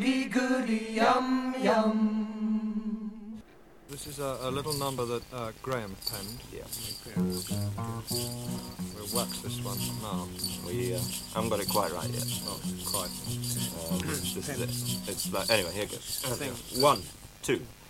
[0.00, 3.12] Goody, goody, yum, yum.
[3.90, 6.40] This is a, a little number that uh, Graham penned.
[6.50, 6.62] Yeah.
[7.18, 10.26] We'll wax this one now.
[10.66, 11.00] We uh,
[11.34, 12.24] haven't got it quite right yet.
[12.46, 13.10] Not quite.
[13.90, 14.70] Um, this is it.
[15.10, 16.24] It's like, anyway, here goes.
[16.80, 17.02] One,
[17.42, 17.60] two,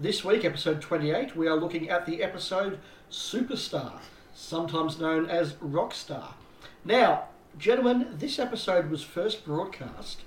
[0.00, 4.00] This week, episode 28, we are looking at the episode Superstar,
[4.34, 6.32] sometimes known as Rockstar.
[6.84, 10.22] Now, gentlemen, this episode was first broadcast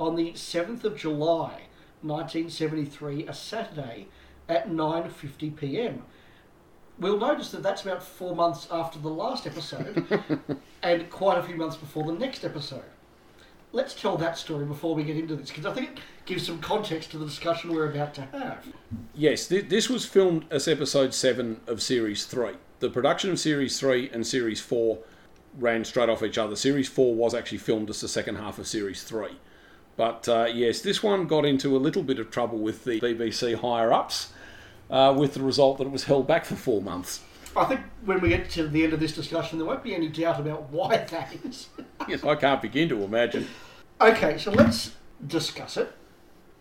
[0.00, 1.68] on the 7th of July,
[2.02, 4.08] 1973, a Saturday
[4.48, 6.02] at 9:50 p.m.
[6.98, 10.04] We'll notice that that's about four months after the last episode,
[10.82, 12.91] and quite a few months before the next episode
[13.72, 16.60] let's tell that story before we get into this because I think it gives some
[16.60, 18.66] context to the discussion we're about to have.
[19.14, 22.52] Yes, th- this was filmed as episode 7 of Series 3.
[22.80, 24.98] The production of Series 3 and Series 4
[25.58, 26.54] ran straight off each other.
[26.54, 29.28] Series 4 was actually filmed as the second half of Series 3.
[29.96, 33.54] But uh, yes, this one got into a little bit of trouble with the BBC
[33.60, 34.32] higher ups,
[34.90, 37.20] uh, with the result that it was held back for four months.
[37.56, 40.08] I think when we get to the end of this discussion, there won't be any
[40.08, 41.68] doubt about why that is.
[42.08, 43.46] Yes, I can't begin to imagine.
[44.00, 44.92] okay, so let's
[45.26, 45.92] discuss it.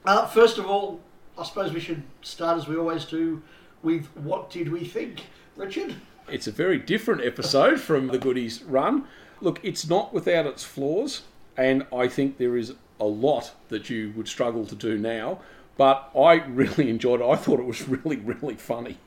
[0.05, 0.99] Uh, first of all,
[1.37, 3.41] I suppose we should start as we always do
[3.83, 5.21] with what did we think,
[5.55, 5.95] Richard?
[6.29, 9.05] It's a very different episode from the Goodies run.
[9.39, 11.23] Look, it's not without its flaws,
[11.57, 15.39] and I think there is a lot that you would struggle to do now,
[15.77, 17.25] but I really enjoyed it.
[17.25, 18.97] I thought it was really, really funny.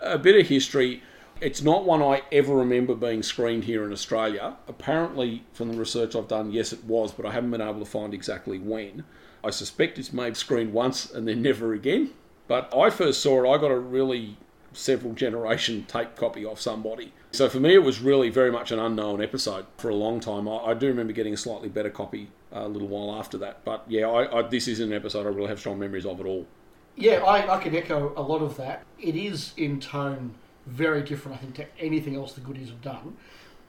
[0.00, 1.02] A bit of history.
[1.42, 4.58] It's not one I ever remember being screened here in Australia.
[4.68, 7.84] Apparently, from the research I've done, yes, it was, but I haven't been able to
[7.84, 9.02] find exactly when.
[9.42, 12.12] I suspect it's maybe screened once and then never again.
[12.46, 14.36] But I first saw it, I got a really
[14.72, 17.12] several generation tape copy off somebody.
[17.32, 20.46] So for me, it was really very much an unknown episode for a long time.
[20.46, 23.64] I, I do remember getting a slightly better copy a little while after that.
[23.64, 26.26] But yeah, I, I, this is an episode I really have strong memories of at
[26.26, 26.46] all.
[26.94, 28.84] Yeah, I, I can echo a lot of that.
[29.00, 30.36] It is in tone
[30.66, 33.16] very different, I think, to anything else the goodies have done.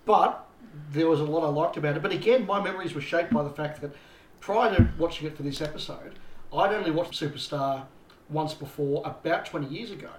[0.05, 0.45] But
[0.91, 2.01] there was a lot I liked about it.
[2.01, 3.95] But again, my memories were shaped by the fact that
[4.39, 6.19] prior to watching it for this episode,
[6.53, 7.85] I'd only watched Superstar
[8.29, 10.09] once before, about 20 years ago.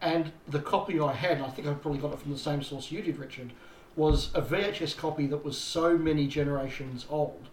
[0.00, 2.90] And the copy I had, I think I probably got it from the same source
[2.92, 3.52] you did, Richard,
[3.96, 7.48] was a VHS copy that was so many generations old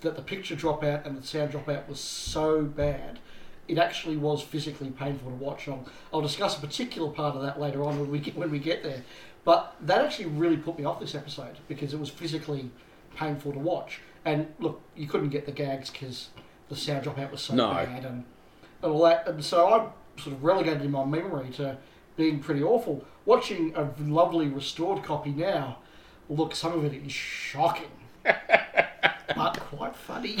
[0.00, 3.18] that the picture dropout and the sound dropout was so bad
[3.70, 5.68] it actually was physically painful to watch.
[5.68, 8.58] I'll, I'll discuss a particular part of that later on when we get, when we
[8.58, 9.02] get there.
[9.44, 12.70] But that actually really put me off this episode because it was physically
[13.16, 14.00] painful to watch.
[14.24, 16.28] And look, you couldn't get the gags because
[16.68, 17.72] the sound dropout was so No.
[17.72, 18.24] bad and,
[18.82, 19.26] and all that.
[19.26, 21.78] And so I sort of relegated in my memory to
[22.16, 23.04] being pretty awful.
[23.24, 25.78] Watching a lovely restored copy now,
[26.28, 27.90] look, some of it is shocking,
[28.24, 30.36] but quite funny.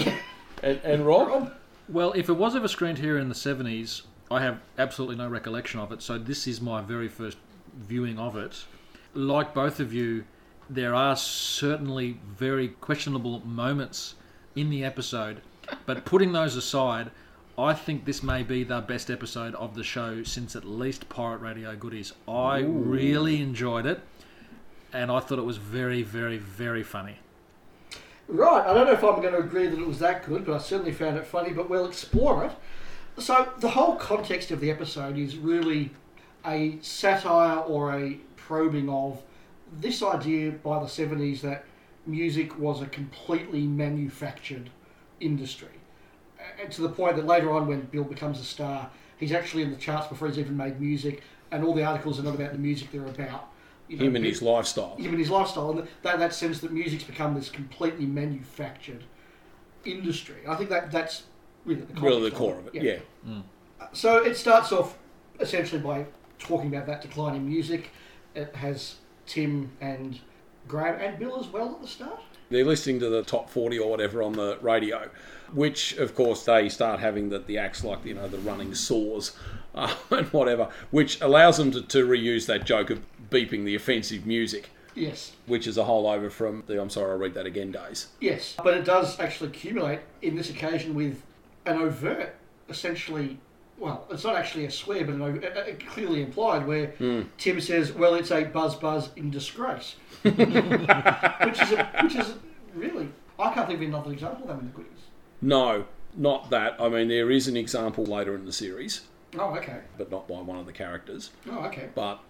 [0.62, 1.28] And, and Rob?
[1.28, 1.52] Rob?
[1.90, 5.80] Well, if it was ever screened here in the 70s, I have absolutely no recollection
[5.80, 7.36] of it, so this is my very first
[7.76, 8.64] viewing of it.
[9.12, 10.22] Like both of you,
[10.68, 14.14] there are certainly very questionable moments
[14.54, 15.40] in the episode,
[15.84, 17.10] but putting those aside,
[17.58, 21.40] I think this may be the best episode of the show since at least Pirate
[21.40, 22.12] Radio Goodies.
[22.28, 24.00] I really enjoyed it,
[24.92, 27.18] and I thought it was very, very, very funny.
[28.30, 30.54] Right, I don't know if I'm going to agree that it was that good, but
[30.54, 32.52] I certainly found it funny, but we'll explore it.
[33.20, 35.90] So, the whole context of the episode is really
[36.46, 39.20] a satire or a probing of
[39.80, 41.64] this idea by the 70s that
[42.06, 44.70] music was a completely manufactured
[45.18, 45.80] industry.
[46.62, 49.72] And to the point that later on, when Bill becomes a star, he's actually in
[49.72, 52.58] the charts before he's even made music, and all the articles are not about the
[52.58, 53.49] music, they're about
[53.90, 54.96] you know, Him and his lifestyle.
[54.96, 59.02] him and his lifestyle, and that that sense that music's become this completely manufactured
[59.84, 60.36] industry.
[60.48, 61.24] I think that that's
[61.64, 63.40] really the Really the core of it, yeah.
[63.92, 64.96] So it starts off
[65.40, 66.06] essentially by
[66.38, 67.90] talking about that decline in music.
[68.34, 68.96] It has
[69.26, 70.20] Tim and
[70.68, 72.20] Graham and Bill as well at the start.
[72.50, 75.08] They're listening to the top 40 or whatever on the radio,
[75.52, 79.36] which, of course, they start having the, the acts like, you know, the running saws
[79.74, 83.00] uh, and whatever, which allows them to, to reuse that joke of
[83.30, 87.18] beeping the offensive music, Yes, which is a whole over from the I'm sorry, I'll
[87.18, 88.08] read that again days.
[88.20, 91.22] yes, but it does actually accumulate in this occasion with
[91.66, 92.34] an overt,
[92.68, 93.38] essentially.
[93.78, 97.22] Well, it's not actually a swear, but an, clearly implied, where hmm.
[97.38, 102.34] Tim says, "Well, it's a buzz buzz in disgrace," which is a, which is
[102.74, 104.90] really I can't think of another example of that in the goodies.
[105.40, 106.76] No, not that.
[106.78, 109.02] I mean, there is an example later in the series,
[109.38, 109.80] Oh, okay.
[109.96, 111.30] but not by one of the characters.
[111.50, 111.88] Oh, okay.
[111.94, 112.20] But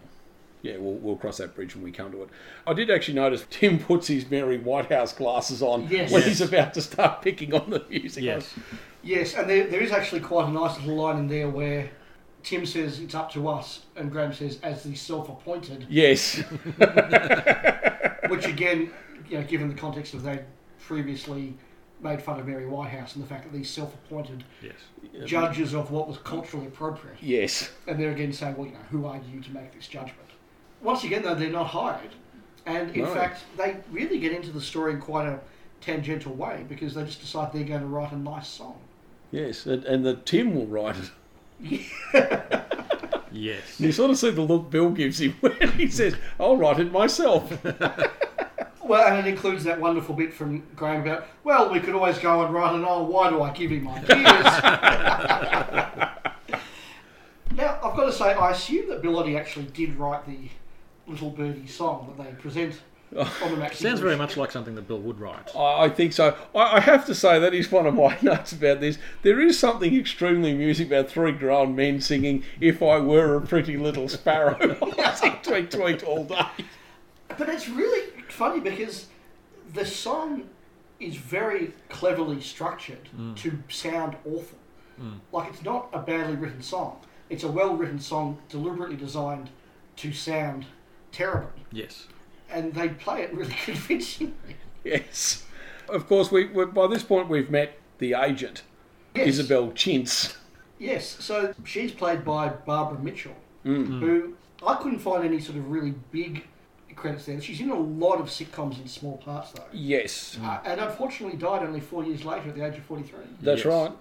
[0.62, 2.28] yeah, we'll, we'll cross that bridge when we come to it.
[2.66, 6.10] I did actually notice Tim puts his Mary Whitehouse glasses on Yes.
[6.12, 6.28] when Yes.
[6.28, 8.24] he's about to start picking on the music.
[8.24, 8.54] Yes.
[9.02, 11.90] Yes, and there, there is actually quite a nice little line in there where
[12.42, 16.36] Tim says it's up to us, and Graham says as the self-appointed, Yes.
[18.28, 18.90] which again,
[19.28, 20.44] you know, given the context of they
[20.80, 21.54] previously
[22.02, 24.74] made fun of Mary Whitehouse and the fact that these self-appointed Yes.
[25.28, 27.70] judges of what was culturally appropriate, yes.
[27.86, 30.16] and they're again saying, well, you know, who are you to make this judgment?
[30.82, 32.10] Once again, though, they're not hired,
[32.66, 33.14] and in No.
[33.14, 35.38] fact, they really get into the story in quite a
[35.80, 38.78] tangential way because they just decide they're going to write a nice song.
[39.30, 39.66] Yes.
[39.66, 41.80] And, and the Tim will write it.
[43.32, 43.78] Yes.
[43.78, 46.90] You sort of see the look Bill gives him when he says, I'll write it
[46.92, 47.52] myself.
[48.82, 52.44] Well, and it includes that wonderful bit from Graham about, well, we could always go
[52.44, 54.08] and write an, oh, why do I give him ideas?
[57.54, 60.48] now, I've got to say, I assume that Bill Oddie actually did write the
[61.06, 62.80] Little Birdie song that they present
[63.16, 65.54] oh, on the Maxi Sounds very much like something that Bill would write.
[65.56, 66.36] I I think so.
[66.54, 68.98] I I have to say that is one of my notes about this.
[69.22, 73.76] There is something extremely amusing about three grown men singing "If I Were a Pretty
[73.76, 74.56] Little Sparrow."
[74.98, 76.46] I sing tweet tweet all day.
[77.36, 79.06] But it's really funny because
[79.72, 80.48] the song
[80.98, 83.34] is very cleverly structured mm.
[83.36, 84.58] to sound awful.
[85.00, 85.18] Mm.
[85.32, 87.00] Like it's not a badly written song.
[87.30, 89.50] It's a well written song deliberately designed
[89.96, 90.66] to sound
[91.12, 91.50] terrible.
[91.72, 92.06] Yes.
[92.50, 94.34] And they play it really convincingly.
[94.84, 95.44] Yes.
[95.88, 98.62] Of course, we, we by this point we've met the agent,
[99.14, 99.26] Yes.
[99.28, 100.36] Isabel Chintz.
[100.78, 103.34] Yes, so she's played by Barbara Mitchell,
[103.64, 104.34] who
[104.66, 106.44] I couldn't find any sort of really big
[106.96, 107.40] credits there.
[107.40, 109.64] She's in a lot of sitcoms in small parts though.
[109.72, 113.20] Yes, Uh, and unfortunately died only four years later at the age of 43.
[113.42, 113.66] that's Yes.
[113.66, 113.92] right.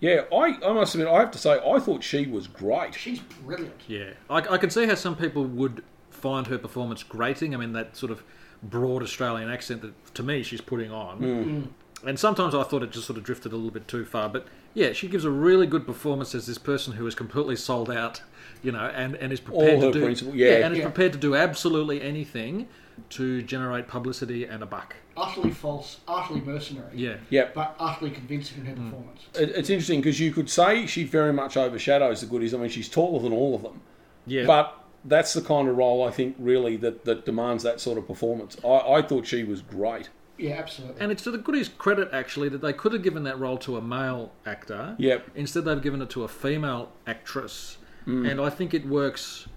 [0.00, 2.94] Yeah, I, I must admit, I have to say, I thought she was great.
[2.94, 3.80] She's brilliant.
[3.88, 4.10] Yeah.
[4.28, 5.82] I, I can see how some people would
[6.26, 7.54] find her performance grating.
[7.54, 8.24] I mean, that sort of
[8.62, 11.20] broad Australian accent that, to me, she's putting on.
[11.20, 11.44] Mm.
[11.44, 11.68] Mm.
[12.04, 14.28] And sometimes I thought it just sort of drifted a little bit too far.
[14.28, 17.90] But yeah, she gives a really good performance as this person who is completely sold
[17.90, 18.22] out,
[18.62, 20.66] you know, and, and is prepared her to do principle- yeah.
[20.66, 20.84] and is Yeah.
[20.84, 22.68] prepared to do absolutely anything
[23.10, 24.96] to generate publicity and a buck.
[25.16, 26.90] Utterly false, utterly mercenary.
[26.94, 27.16] Yeah.
[27.30, 27.54] Yep.
[27.54, 28.90] But utterly convincing in her mm.
[28.90, 29.20] performance.
[29.34, 32.52] It, it's interesting because you could say she very much overshadows the goodies.
[32.52, 33.80] I mean, she's taller than all of them.
[34.26, 34.44] Yeah.
[34.44, 38.06] But that's the kind of role I think really that, that demands that sort of
[38.06, 38.56] performance.
[38.64, 40.08] I, I thought she was great.
[40.38, 41.00] Yeah, absolutely.
[41.00, 43.76] And it's to the goodies' credit, actually, that they could have given that role to
[43.78, 44.94] a male actor.
[44.98, 45.30] Yep.
[45.34, 47.78] Instead, they've given it to a female actress.
[48.06, 48.30] Mm.
[48.30, 49.48] And I think it works.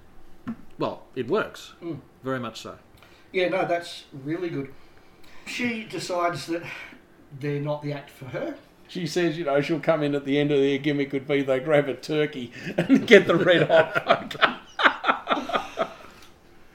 [0.77, 1.73] Well, it works.
[1.83, 1.99] Mm.
[2.23, 2.77] Very much so.
[3.33, 4.73] yeah, no, that's really good.
[5.45, 6.63] She decides that
[7.39, 8.55] they're not the act for her.
[8.87, 11.43] She says, you know, she'll come in at the end of their gimmick would be
[11.43, 14.55] they grab a turkey and get the red hot poker.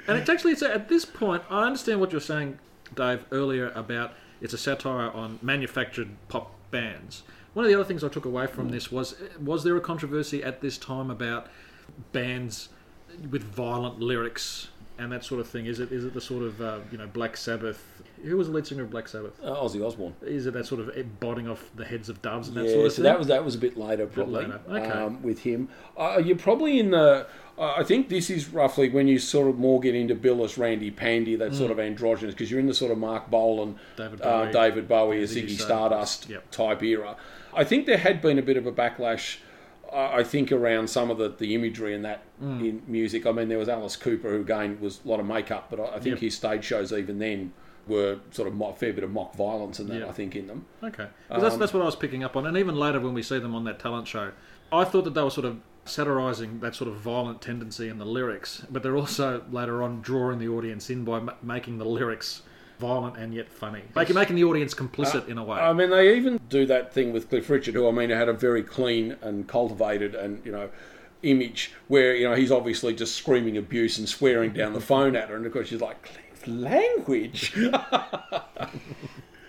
[0.06, 2.58] And it's actually, at this point, I understand what you're saying,
[2.94, 7.22] Dave, earlier about it's a satire on manufactured pop bands.
[7.54, 10.42] One of the other things I took away from this was was there a controversy
[10.42, 11.46] at this time about
[12.12, 12.68] bands
[13.30, 15.66] with violent lyrics and that sort of thing?
[15.66, 18.02] Is it is it the sort of uh, you know Black Sabbath?
[18.22, 19.38] Who was the lead singer of Black Sabbath?
[19.42, 20.14] Uh, Ozzy Osbourne.
[20.22, 22.86] Is it that sort of biting off the heads of doves and that yeah, sort
[22.86, 23.04] of so thing?
[23.04, 24.44] that was that was a bit later, probably.
[24.44, 24.60] later.
[24.68, 24.86] Okay.
[24.86, 27.26] Um, with him, uh, you're probably in the.
[27.56, 30.58] Uh, I think this is roughly when you sort of more get into Bill as
[30.58, 34.20] Randy Pandy, that sort of androgynous, because you're in the sort of Marc Bolan, David
[34.22, 34.52] uh, Bowie.
[34.52, 35.56] David Bowie, Ziggy.
[35.58, 36.50] Stardust Yep.
[36.50, 37.16] type era.
[37.52, 39.36] I think there had been a bit of a backlash.
[39.94, 42.68] I think around some of the, the imagery and that Mm.
[42.68, 43.26] in music.
[43.26, 45.84] I mean, there was Alice Cooper, who again was a lot of makeup, but I,
[45.96, 46.18] I think Yep.
[46.18, 47.52] his stage shows even then
[47.86, 50.00] were sort of a fair bit of mock violence and that.
[50.00, 50.08] Yeah.
[50.08, 50.64] I think in them.
[50.82, 53.22] Okay, 'Cause that's, that's what I was picking up on, and even later when we
[53.22, 54.32] see them on that talent show,
[54.72, 58.04] I thought that they were sort of satirising that sort of violent tendency in the
[58.06, 62.42] lyrics, but they're also later on drawing the audience in by ma- making the lyrics
[62.78, 65.58] violent and yet funny, making making the audience complicit uh, in a way.
[65.58, 68.32] I mean, they even do that thing with Cliff Richard, who I mean had a
[68.32, 70.70] very clean and cultivated and you know
[71.22, 75.28] image where you know he's obviously just screaming abuse and swearing down the phone at
[75.28, 77.56] her, and of course she's like, "Cliff, language.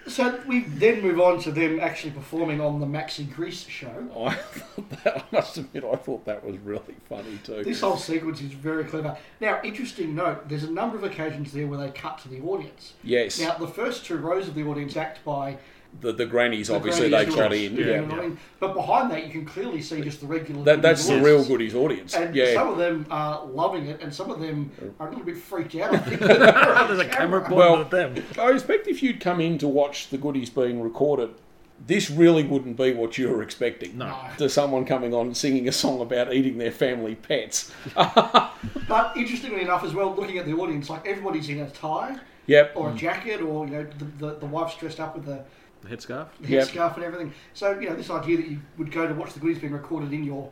[0.07, 4.07] So we then move on to them actually performing on the Maxi Grease show.
[4.25, 7.63] I thought that, I must admit, I thought that was really funny too.
[7.63, 9.17] This whole sequence is very clever.
[9.41, 12.93] Now, interesting note, there's a number of occasions there where they cut to the audience.
[13.03, 13.39] Yes.
[13.39, 15.57] Now, the first two rows of the audience act by
[16.01, 17.75] the, the grannies, The obviously, grannies they got in.
[17.77, 18.01] you Yeah.
[18.01, 18.37] I mean?
[18.59, 20.63] But behind that, you can clearly see just the regular.
[20.63, 22.15] That, that's the real goodies audience.
[22.15, 22.53] And yeah.
[22.53, 25.75] some of them are loving it, and some of them are a little bit freaked
[25.75, 25.93] out.
[25.93, 26.19] I think.
[26.19, 28.23] There's a camera pointed Well- at them.
[28.39, 31.29] I expect if you'd come in to watch the goodies being recorded,
[31.87, 33.97] this really wouldn't be what you were expecting.
[33.97, 34.17] No.
[34.37, 37.71] To someone coming on and singing a song about eating their family pets.
[38.87, 42.73] But interestingly enough, as well, looking at the audience, like everybody's in a tie Yep.
[42.75, 45.43] or a jacket, or you know, the, the, the wife's dressed up with the
[45.85, 46.27] The headscarf.
[46.41, 46.67] the Yep.
[46.67, 47.33] headscarf and everything.
[47.53, 50.11] So you know, this idea that you would go to watch the goodies being recorded
[50.13, 50.49] in your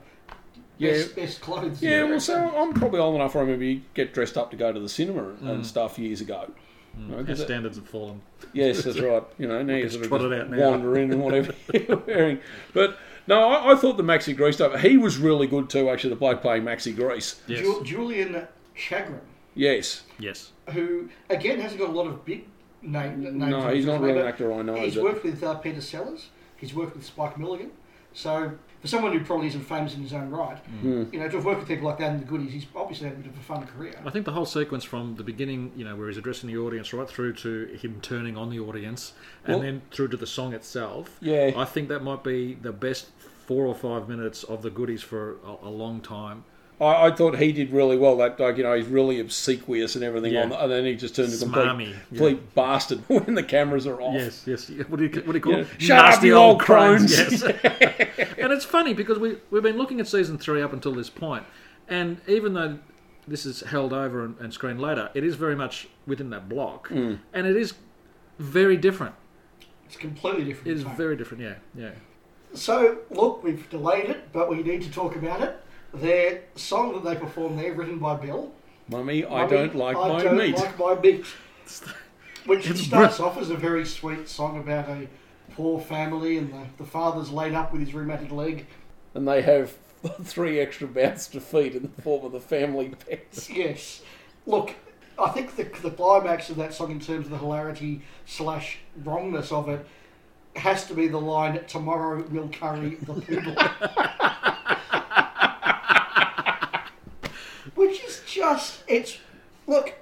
[0.78, 0.92] Yeah.
[0.92, 1.82] best, best clothes.
[1.82, 3.36] Yeah, well, so I'm probably old enough.
[3.36, 6.22] I remember you get dressed up to go to the cinema and, and stuff years
[6.22, 6.52] ago.
[6.96, 7.10] Hmm.
[7.12, 8.22] You know, 'cause Our it- standards have fallen.
[8.54, 9.24] yes, that's right.
[9.40, 10.70] You know, now you It's sort of just out now.
[10.72, 12.40] wander in and whatever you're wearing.
[12.74, 12.98] But
[13.28, 14.80] no, I, I thought the Maxi Grease stuff.
[14.82, 15.90] He was really good too.
[15.90, 17.42] Actually, the bloke playing Maxi Grease.
[17.48, 17.62] Yes.
[17.62, 19.22] Ju- Julian Chagrin,
[19.56, 20.04] Yes.
[20.20, 20.52] yes.
[20.72, 22.46] who again hasn't got a lot of big
[22.84, 23.22] name.
[23.24, 24.76] names No, he's not resume, really an actor I know.
[24.76, 26.30] He's but- worked with uh, Peter Sellers.
[26.58, 27.72] He's worked with Spike Milligan.
[28.16, 31.06] So for someone who probably isn't famous in his own right, Hmm.
[31.12, 33.16] you know, to have worked with people like that in the goodies, he's obviously had
[33.18, 33.96] a bit of a fun career.
[34.06, 36.94] I think the whole sequence from the beginning, you know, where he's addressing the audience,
[36.94, 39.14] right through to him turning on the audience,
[39.46, 41.18] and Well- then through to the song itself.
[41.22, 41.52] Yeah.
[41.56, 43.08] I think that might be the best
[43.48, 46.44] four or five minutes of the goodies for a, a long time.
[46.86, 48.18] I, I thought he did really well.
[48.18, 50.44] That like you know he's really obsequious and everything Yeah.
[50.44, 53.88] on, the, and then he just turned a complete, Smarmy, complete bastard when the cameras
[53.88, 54.14] are off.
[54.16, 54.70] Yes, yes.
[54.88, 55.60] What do you, what do you call Yeah.
[55.60, 55.68] it?
[55.78, 57.12] Shut up, Nasty you old crones.
[57.18, 57.44] Yes.
[57.44, 61.44] and it's funny because we we've been looking at season three up until this point,
[61.88, 62.80] and even though
[63.28, 66.90] this is held over and, and screened later, it is very much within that block,
[66.90, 67.16] Hmm.
[67.34, 67.74] and it is
[68.40, 69.16] very different.
[69.86, 70.68] It's completely different.
[70.68, 71.44] It is very different.
[71.44, 71.92] Yeah, yeah.
[72.56, 75.56] So, look, we've delayed it, but we need to talk about it.
[75.94, 78.52] Their song that they performed there, written by Bill.
[78.90, 80.56] Mummy, I Mummy, don't like I my don't meat.
[80.56, 81.26] like my meat.
[82.46, 85.08] Which It's starts off as a very sweet song about a
[85.56, 88.66] poor family and the, the father's laid up with his rheumatic leg.
[89.14, 89.74] And they have
[90.24, 93.50] three extra mouths to feed in the form of the family pets.
[93.54, 94.02] Yes.
[94.46, 94.74] Look,
[95.18, 99.52] I think the, the climax of that song, in terms of the hilarity slash wrongness
[99.54, 99.86] of it,
[100.58, 103.56] has to be the line, Tomorrow we'll curry the poodle.
[107.76, 108.22] Which is
[108.56, 109.18] just, it's,
[109.68, 109.94] look,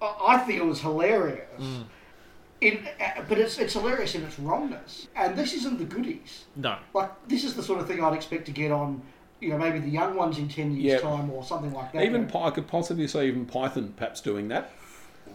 [0.00, 1.62] I, I think it was hilarious.
[2.60, 5.08] In, uh, but it's, it's hilarious in its wrongness.
[5.14, 6.44] And this isn't the goodies.
[6.56, 6.78] No.
[6.94, 9.02] Like, this is the sort of thing I'd expect to get on,
[9.40, 11.08] you know, maybe the young ones in 10 years' Yeah.
[11.08, 12.02] time or something like that.
[12.02, 12.32] Even you know.
[12.32, 14.70] Pi- I could possibly see even Python perhaps doing that.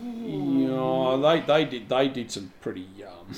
[0.03, 3.35] Yeah, they they did they did some pretty um,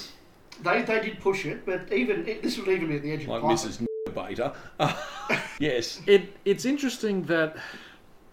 [0.62, 3.24] They, they did push it, but even it, this would even be at the edge
[3.24, 3.58] of like Python.
[3.58, 3.86] Mrs.
[4.16, 4.54] Beta.
[5.60, 7.58] yes, It it's interesting that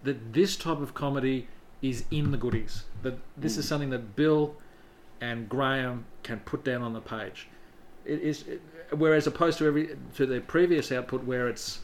[0.03, 1.47] that this type of comedy
[1.81, 2.83] is in the goodies.
[3.03, 3.69] That this is hmm.
[3.69, 4.55] something that Bill
[5.19, 7.47] and Graham can put down on the page.
[8.05, 11.79] It is it, whereas opposed to every to their previous output where it's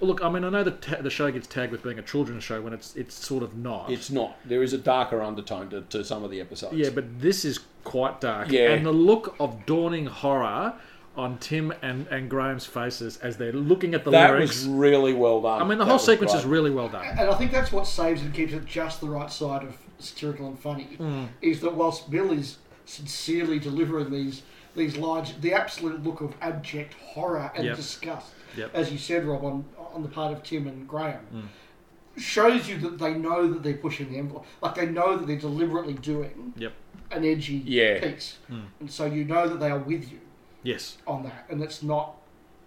[0.00, 0.24] well, look.
[0.24, 2.60] I mean, I know the ta- the show gets tagged with being a children's show
[2.62, 3.90] when it's it's sort of not.
[3.90, 4.36] it's not.
[4.46, 6.74] There is a darker undertone to, to some of the episodes.
[6.74, 8.50] yeah, but this is quite dark.
[8.50, 8.70] Yeah.
[8.70, 10.74] and the look of dawning horror
[11.20, 14.60] on Tim and, and Graham's faces as they're looking at the that lyrics.
[14.64, 15.60] was really well done.
[15.60, 16.40] I mean, the That whole was sequence great.
[16.40, 17.04] is really well done.
[17.04, 20.46] And I think that's what saves and keeps it just the right side of satirical
[20.48, 20.96] and funny.
[20.98, 21.28] Mm.
[21.42, 24.42] Is that whilst Bill is sincerely delivering these
[24.76, 27.76] these lines, the absolute look of abject horror and Yep.
[27.76, 28.70] disgust, Yep.
[28.72, 32.20] as you said, Rob, on on the part of Tim and Graham, Mm.
[32.20, 34.46] shows you that they know that they're pushing the envelope.
[34.62, 36.72] Like they know that they're deliberately doing Yep.
[37.10, 37.98] an edgy Yeah.
[38.00, 38.62] piece, Mm.
[38.80, 40.18] and so you know that they are with you
[40.62, 40.98] Yes.
[41.06, 42.16] on that, and it's not,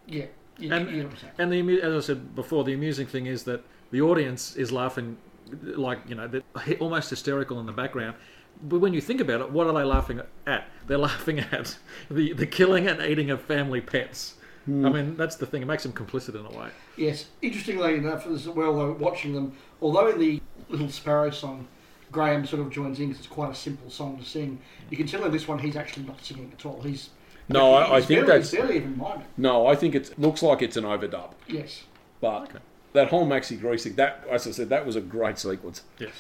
[0.08, 0.26] yeah.
[0.58, 1.34] You, And- you know what I'm saying?
[1.40, 4.72] And the amu- as I said before, the amusing thing is that the audience is
[4.72, 5.18] laughing,
[5.62, 6.42] like you know, they're
[6.80, 8.16] almost hysterical in the background.
[8.62, 10.68] But when you think about it, what are they laughing at?
[10.88, 11.78] They're laughing at
[12.10, 14.36] the the killing and eating of family pets.
[14.66, 14.86] Hmm.
[14.86, 15.62] I mean, that's the thing.
[15.62, 16.70] It makes them complicit in a way.
[16.98, 21.68] Yes, interestingly enough as well, though, watching them, although in the Little Sparrow song,
[22.12, 24.60] Graham sort of joins in because it's quite a simple song to sing,
[24.90, 26.80] you can tell in this one he's actually not singing at all.
[26.82, 27.10] He's
[27.50, 29.26] No, I- I think barely, that's- he's barely even miming.
[29.38, 31.32] No, I think it looks like it's an overdub.
[31.48, 31.84] Yes.
[32.22, 32.60] But Okay.
[32.94, 35.84] that whole Maxi Grease thing, that as I said, that was a great sequence.
[36.00, 36.12] Yes.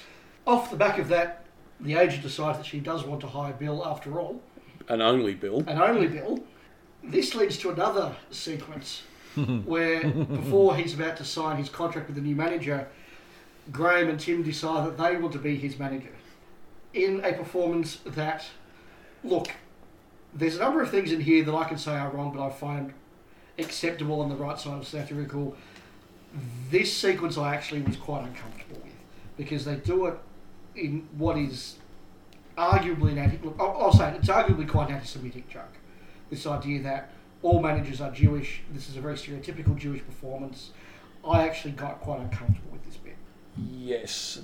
[0.46, 1.46] Off the back of that,
[1.80, 4.42] the agent decides that she does want to hire Bill after all,
[4.90, 5.64] And only Bill.
[5.68, 6.44] and only Bill.
[7.04, 9.04] This leads to another sequence
[9.66, 12.88] where, before he's about to sign his contract with the new manager,
[13.72, 16.12] Graham and Tim decide that they want to be his manager.
[16.94, 18.46] In a performance that,
[19.24, 19.48] look,
[20.36, 22.50] there's a number of things in here that I can say are wrong, but I
[22.50, 22.94] find
[23.58, 25.56] acceptable on the right side of satirical.
[26.70, 28.94] This sequence I actually was quite uncomfortable with
[29.38, 30.16] because they do it
[30.76, 31.76] in what is
[32.58, 33.38] arguably an anti.
[33.44, 35.78] Look, I'll, I'll say it, it's arguably quite an anti-Semitic joke.
[36.30, 37.12] this idea that
[37.44, 38.62] all managers are Jewish.
[38.72, 40.72] This is a very stereotypical Jewish performance.
[41.28, 43.16] I actually got quite uncomfortable with this bit.
[43.58, 44.42] Yes.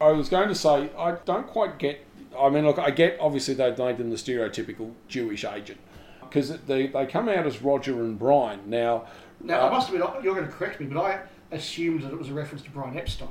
[0.00, 2.04] I was going to say, I don't quite get.
[2.38, 5.78] I mean, look, I get obviously they've made them the stereotypical Jewish agent
[6.20, 8.60] because they, they come out as Roger and Brian.
[8.66, 9.06] Now,
[9.40, 11.20] Now, uh, I must admit, you're going to correct me, but I
[11.52, 13.28] assumed that it was a reference to Brian Epstein.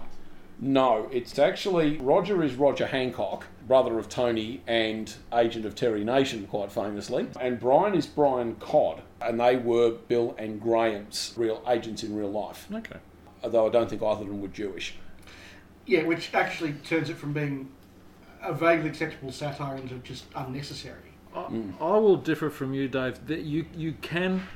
[0.60, 6.48] no, it's actually Roger is Roger Hancock, brother of Tony and agent of Terry Nation,
[6.48, 7.28] quite famously.
[7.40, 12.32] And Brian is Brian Codd, and they were Bill and Graham's real agents in real
[12.32, 12.98] life, Okay.
[13.44, 14.96] although I don't think either of them were Jewish.
[15.86, 17.70] Yeah, which actually turns it from being
[18.42, 21.14] a vaguely acceptable satire into just unnecessary.
[21.36, 21.72] I, hmm.
[21.82, 23.26] I will differ from you, Dave.
[23.28, 24.48] That you you can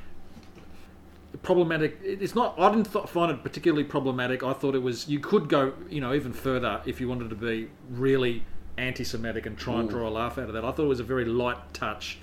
[1.44, 2.00] problematic.
[2.04, 2.60] It's not.
[2.60, 4.44] I didn't th- find it particularly problematic.
[4.44, 5.08] I thought it was.
[5.08, 8.44] You could go, you know, even further if you wanted to be really
[8.78, 9.98] anti-Semitic and try and hmm.
[9.98, 10.66] draw a laugh out of that.
[10.66, 12.20] I thought it was a very light touch.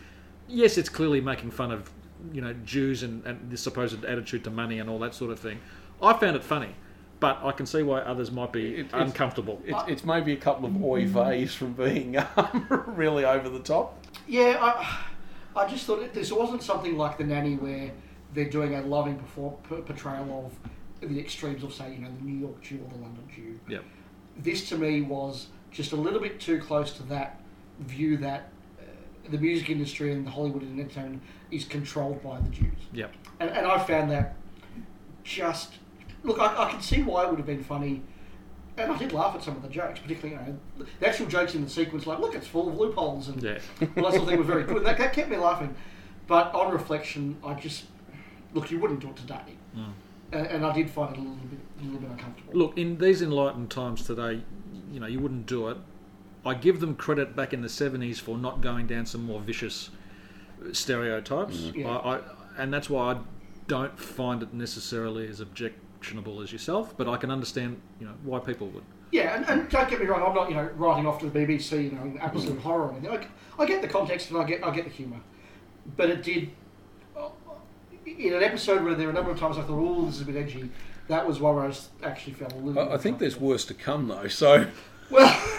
[0.48, 1.90] Yes, it's clearly making fun of,
[2.32, 5.38] you know, Jews and, and this supposed attitude to money and all that sort of
[5.38, 5.60] thing.
[6.02, 6.74] I found it funny,
[7.20, 9.60] but I can see why others might be It- it's- uncomfortable.
[9.64, 14.04] It's, it's maybe a couple of oy veys from being um, really over the top.
[14.26, 17.90] Yeah, I, I just thought it, this wasn't something like the nanny where
[18.34, 20.52] they're doing a loving perfor- p- portrayal
[21.02, 23.58] of the extremes of, say, you know, the New York Jew or the London Jew.
[23.68, 23.84] Yep.
[24.37, 27.40] This to me was just a little bit too close to that
[27.80, 28.84] view that uh,
[29.30, 32.72] the music industry and the Hollywood entertainment is controlled by the Jews.
[32.92, 33.12] Yep.
[33.40, 34.34] And, and I found that
[35.25, 35.75] just
[36.28, 36.38] look.
[36.38, 38.02] I, I can see why it would have been funny,
[38.76, 41.54] and I did laugh at some of the jokes, particularly you know the actual jokes
[41.54, 42.06] in the sequence.
[42.06, 43.58] Like, look, it's full of loopholes and Yeah.
[43.97, 44.85] all that sort of thing were very good.
[44.85, 45.75] That, that kept me laughing.
[46.26, 47.87] But on reflection, I just
[48.52, 48.70] look.
[48.70, 49.92] You wouldn't do it today, mm.
[50.32, 52.52] and, and I did find it a little bit, a little bit uncomfortable.
[52.54, 54.42] Look, in these enlightened times today,
[54.92, 55.78] you know, you wouldn't do it.
[56.44, 59.90] I give them credit back in the 70s for not going down some more vicious
[60.73, 61.56] stereotypes.
[61.56, 61.76] Mm.
[61.76, 61.88] Yeah.
[61.88, 62.20] I, I,
[62.58, 63.20] and that's why I
[63.66, 65.40] don't find it necessarily as
[65.99, 68.84] objectionable as yourself, but I can understand, you know, why people would.
[69.11, 70.23] Yeah, and, and don't get me wrong.
[70.23, 72.93] I'm not, you know, writing off to the BBC, you know, in absolute horror or
[72.93, 73.11] anything.
[73.11, 75.21] I, I get the context and I get, I get the humour,
[75.97, 76.50] but it did.
[77.17, 77.30] Uh,
[78.06, 80.21] in an episode where there were a number of times I thought, "Oh, this is
[80.23, 80.71] a bit edgy,"
[81.08, 82.80] that was where I actually felt a little.
[82.80, 84.28] I, bit I think there's worse to come though.
[84.28, 84.67] So
[85.10, 85.34] Well,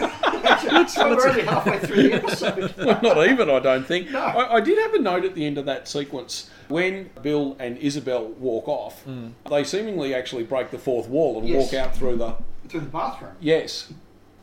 [0.96, 2.74] we're only halfway through the episode.
[3.02, 4.10] not even, I don't think.
[4.10, 4.20] No.
[4.20, 7.76] I, I did have a note at the end of that sequence when Bill and
[7.78, 9.02] Isabel walk off.
[9.02, 9.28] Hmm.
[9.48, 11.64] They seemingly actually break the fourth wall and Yes.
[11.72, 12.36] walk out through the.
[12.68, 13.32] through the bathroom.
[13.40, 13.92] Yes.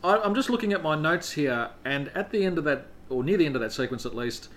[0.04, 3.24] I, I'm just looking at my notes here, and at the end of that, or
[3.24, 4.48] near the end of that sequence at least,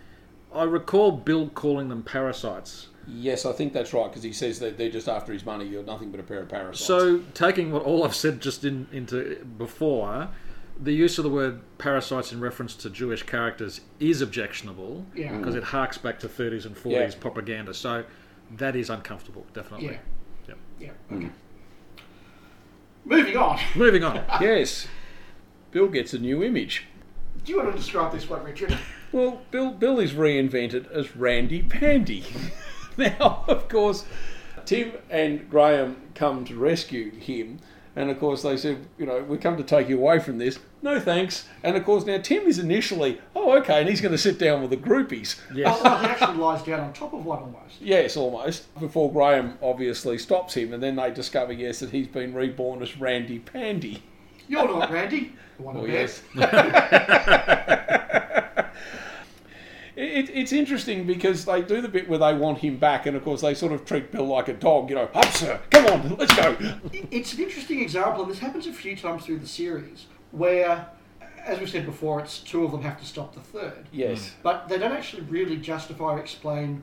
[0.53, 2.87] I recall Bill calling them parasites.
[3.07, 5.65] Yes, I think that's right because he says that they're just after his money.
[5.65, 6.85] You're nothing but a pair of parasites.
[6.85, 10.29] So, taking what all I've said just in, into before,
[10.79, 15.31] the use of the word parasites in reference to Jewish characters is objectionable Yeah.
[15.31, 15.39] Mm.
[15.39, 17.19] because it harks back to 30s and 40s Yeah.
[17.19, 17.73] propaganda.
[17.73, 18.03] So,
[18.57, 19.87] that is uncomfortable, definitely.
[19.87, 19.97] Yeah.
[20.47, 20.57] Yep.
[20.79, 20.89] Yeah.
[21.11, 21.25] Okay.
[21.25, 21.31] Mm.
[23.05, 23.59] Moving on.
[23.75, 24.15] Moving on.
[24.41, 24.87] yes,
[25.71, 26.85] Bill gets a new image.
[27.43, 28.77] Do you want to describe this one, Richard?
[29.11, 32.23] Well, Bill Bill is reinvented as Randy Pandy.
[32.97, 34.05] now, of course,
[34.65, 37.59] Tim and Graham come to rescue him,
[37.95, 40.59] and of course they said, you know, we come to take you away from this.
[40.81, 41.47] No thanks.
[41.63, 44.61] And of course now Tim is initially, oh okay, and he's going to sit down
[44.61, 45.39] with the groupies.
[45.53, 45.77] Yes.
[45.79, 47.81] Oh, well, he actually lies down on top of one almost.
[47.81, 48.73] Yes, almost.
[48.79, 52.97] Before Graham obviously stops him, and then they discover, yes, that he's been reborn as
[52.97, 54.03] Randy Pandy.
[54.47, 55.33] You're not Randy.
[55.59, 56.21] You want Oh, yes.
[60.01, 63.23] It, it's interesting because they do the bit where they want him back, and of
[63.23, 64.89] course they sort of treat Bill like a dog.
[64.89, 66.57] You know, up sir, come on, let's go.
[67.11, 70.89] It's an interesting example, and this happens a few times through the series, where,
[71.45, 73.87] as we said before, it's two of them have to stop the third.
[73.91, 74.31] Yes, mm.
[74.41, 76.81] But they don't actually really justify or explain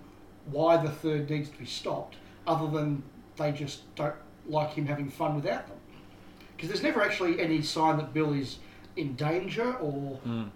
[0.53, 2.15] why the third needs to be stopped,
[2.47, 3.03] other than
[3.37, 4.15] they just don't
[4.47, 5.79] like him having fun without them.
[6.57, 8.59] Because there's never actually any sign that Bill is
[8.97, 10.21] in danger or.
[10.25, 10.51] Mm.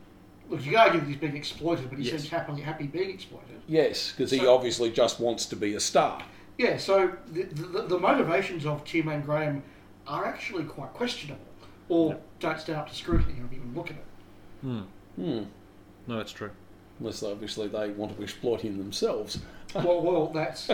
[0.48, 2.12] Look, you can argue that he's being exploited, but he Yes.
[2.22, 3.61] seems happy, happy being exploited.
[3.66, 6.22] yes, because he obviously just wants to be a star.
[6.59, 9.62] Yeah, so the, the, the motivations of Tim and Graham
[10.07, 11.40] are actually quite questionable,
[11.88, 14.05] or don't stand up to scrutiny or even look at it.
[14.62, 14.83] Hmm.
[15.16, 15.46] No,
[16.07, 16.50] that's true.
[17.00, 19.38] Unless obviously they want to exploit him themselves.
[19.74, 20.66] well, well, that's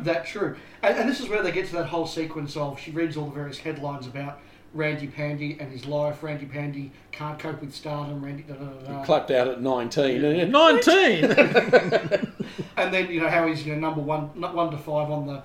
[0.00, 0.56] that's true.
[0.82, 3.26] And, and this is where they get to that whole sequence of she reads all
[3.26, 4.40] the various headlines about
[4.76, 6.22] Randy Pandy and his life.
[6.22, 8.24] Randy Pandy can't cope with stardom.
[8.24, 8.92] Randy da da da.
[8.98, 9.04] da.
[9.04, 10.24] Clapped out at nineteen.
[10.24, 12.32] and- 19!
[12.78, 15.26] And then you know how he's you know number one, not one to five on
[15.26, 15.42] the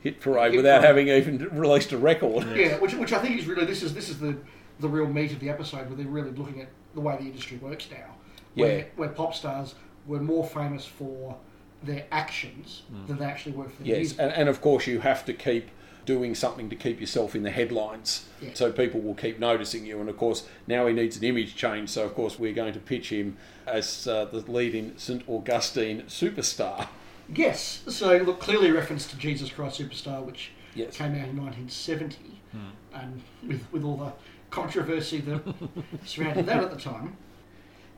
[0.00, 1.08] Hit parade Hit without parade.
[1.08, 2.44] having even released a record.
[2.54, 4.36] yeah, which, which I think is really this is this is the
[4.80, 7.56] the real meat of the episode where they're really looking at the way the industry
[7.56, 8.14] works now,
[8.54, 8.84] where Yeah.
[8.96, 9.74] where pop stars
[10.06, 11.36] were more famous for
[11.82, 13.06] their actions mm.
[13.06, 14.18] than they actually were for their Yes, music.
[14.20, 15.70] and, and of course you have to keep
[16.04, 18.50] doing something to keep yourself in the headlines, Yeah.
[18.54, 20.00] so people will keep noticing you.
[20.00, 22.80] And of course now he needs an image change, so of course we're going to
[22.80, 23.36] pitch him
[23.66, 26.88] as uh, the leading St Augustine Superstar.
[27.34, 30.96] Yes, so look, clearly reference to Jesus Christ Superstar, which Yes.
[30.96, 32.16] came out in 1970,
[32.92, 34.12] and with, with all the
[34.50, 35.42] controversy that
[36.04, 37.16] surrounded that at the time.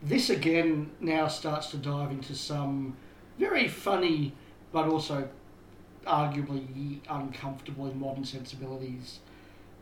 [0.02, 2.96] This again now starts to dive into some
[3.38, 4.32] very funny,
[4.72, 5.28] but also
[6.06, 9.20] arguably uncomfortable in modern sensibilities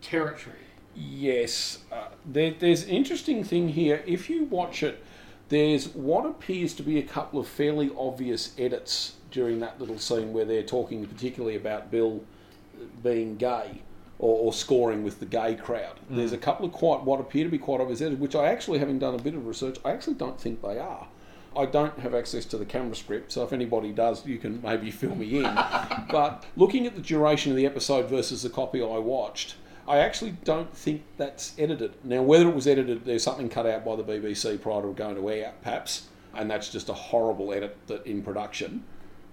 [0.00, 0.56] territory.
[0.94, 4.02] Yes, uh, there, there's an interesting thing here.
[4.06, 5.02] If you watch it,
[5.48, 10.32] there's what appears to be a couple of fairly obvious edits during that little scene
[10.32, 12.22] where they're talking particularly about Bill
[13.02, 13.82] being gay
[14.18, 15.98] or, or scoring with the gay crowd.
[16.08, 18.78] There's a couple of quite what appear to be quite obvious edits, which I actually,
[18.78, 21.08] having done a bit of research, I actually don't think they are.
[21.56, 24.90] I don't have access to the camera script, so if anybody does, you can maybe
[24.90, 25.42] fill me in.
[26.10, 30.32] but looking at the duration of the episode versus the copy I watched, I actually
[30.44, 31.94] don't think that's edited.
[32.02, 35.16] Now, whether it was edited, there's something cut out by the BBC prior to going
[35.16, 38.84] to air, perhaps, and that's just a horrible edit that in production.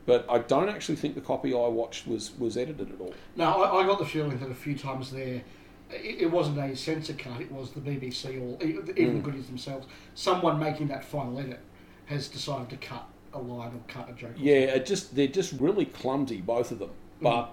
[0.06, 3.14] But I don't actually think the copy I watched was, was edited at all.
[3.36, 5.42] Now, I, I got the feeling that a few times there,
[5.90, 9.88] it, it wasn't a censor cut, it was the BBC or even the goodies themselves.
[10.16, 11.60] Someone making that final edit
[12.12, 14.32] has decided to cut a line or cut a joke.
[14.38, 16.92] Yeah, it just they're just really clumsy, both of them.
[17.22, 17.52] But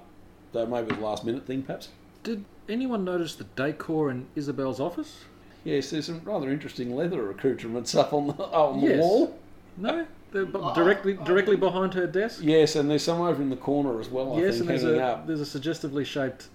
[0.53, 1.88] they maybe it was a last minute thing, perhaps.
[2.25, 5.25] Did anyone notice the decor in Isabel's office?
[5.64, 8.99] Yes, there's some rather interesting leather accoutrements up on the on the Yes.
[9.01, 9.38] wall.
[9.77, 12.40] No, they're b- Uh, directly uh, directly behind her desk.
[12.42, 14.35] Yes, and there's some over in the corner as well.
[14.37, 15.27] I yes, think, and there's hanging a up.
[15.27, 16.49] there's a suggestively shaped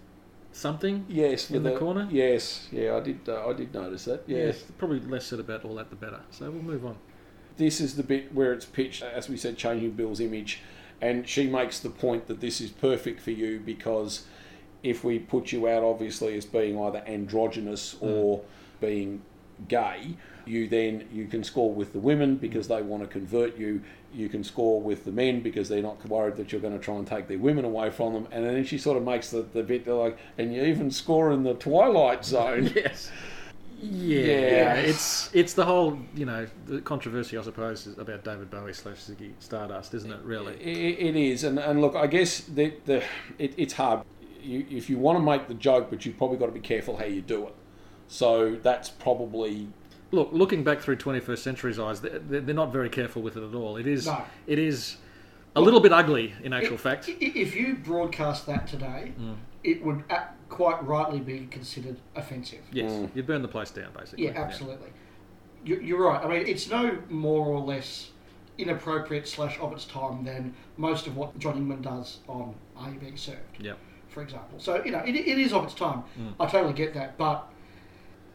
[0.52, 1.06] something.
[1.08, 2.08] Yes, in with the corner?
[2.12, 3.20] Yes, yeah, I did.
[3.28, 4.24] Uh, I did notice that.
[4.28, 4.58] Yes.
[4.60, 6.20] Yes, probably less said about all that the better.
[6.32, 6.98] So we'll move on.
[7.58, 10.62] This is the bit where it's pitched, as we said, changing Bill's image,
[11.02, 14.26] and she makes the point that this is perfect for you because
[14.84, 18.06] if we put you out, obviously, as being either androgynous hmm.
[18.06, 18.42] or
[18.82, 19.22] being
[19.68, 23.82] gay, you then you can score with the women because they want to convert you.
[24.13, 26.96] You can score with the men because they're not worried that you're going to try
[26.96, 28.28] and take their women away from them.
[28.32, 31.32] And then she sort of makes the, the bit they're like, and you even score
[31.32, 32.72] in the Twilight Zone.
[32.76, 33.12] Yes.
[33.84, 34.74] Yeah, Yeah.
[34.76, 38.98] it's it's the whole you know the controversy I suppose is about David Bowie slash
[38.98, 40.22] Ziggy Stardust, isn't it?
[40.24, 40.56] Really?
[40.56, 43.04] It, it is, and, and look, I guess the, the
[43.38, 44.04] it, it's hard.
[44.41, 46.98] You, if you want to make the joke, but you've probably got to be careful
[46.98, 47.56] how you do it.
[48.08, 49.69] So that's probably
[50.12, 53.56] Look, looking back through 21st century's eyes, they're, they're not very careful with it at
[53.56, 53.78] all.
[53.78, 54.22] It is No.
[54.46, 54.98] it is
[55.56, 57.10] a little bit ugly in actual fact.
[57.10, 59.36] If you broadcast that today, mm.
[59.63, 60.04] it would
[60.54, 62.62] quite rightly be considered offensive.
[62.72, 63.10] Yes, Mm.
[63.16, 64.26] you burn the place down basically.
[64.26, 64.89] Yeah, absolutely.
[65.66, 66.24] You- You're right.
[66.24, 68.12] I mean, it's no more or less
[68.58, 73.00] inappropriate slash of its time than most of what John Inman does on Are You
[73.00, 73.74] Being Served, Yeah.
[74.10, 74.60] for example.
[74.60, 76.04] So, you know, it, it is of its time.
[76.20, 76.34] Mm.
[76.39, 77.48] I totally get that, but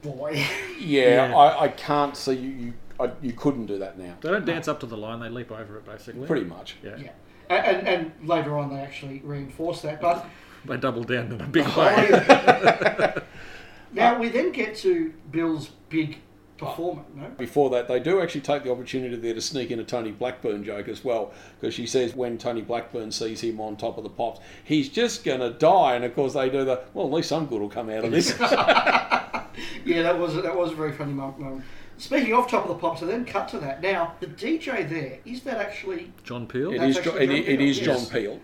[0.03, 0.33] boy.
[0.81, 1.29] yeah.
[1.29, 1.37] Yeah.
[1.37, 2.51] I, I can't see you.
[2.51, 4.17] You, I, you couldn't do that now.
[4.21, 6.27] They don't dance up to the line; they leap over it basically.
[6.27, 6.75] Pretty much.
[6.83, 6.97] Yeah.
[6.97, 7.11] yeah.
[7.49, 10.01] And, and, and later on, they actually reinforce that.
[10.01, 10.27] But
[10.65, 12.09] They double down in a big Oh, way.
[12.11, 13.21] yeah.
[13.93, 16.19] now, we then get to Bill's big
[16.59, 17.29] performance, no?
[17.39, 20.65] Before that, they do actually take the opportunity there to sneak in a Tony Blackburn
[20.65, 24.11] joke as well, because she says when Tony Blackburn sees him on top of the
[24.11, 25.95] pops, he's just going to die.
[25.95, 27.07] And of course, they do the well.
[27.07, 28.35] At least some good will come out of this.
[29.85, 31.45] Yeah, that was that was a very funny moment.
[31.45, 31.65] Um,
[31.97, 33.83] speaking of Top of the Pops, I then cut to that.
[33.83, 36.13] Now, the DJ there, is that actually...
[36.23, 36.73] John Peel.
[36.75, 37.05] It That's is.
[37.05, 38.07] Jo- it, John it Peel, is John.
[38.07, 38.41] Peel.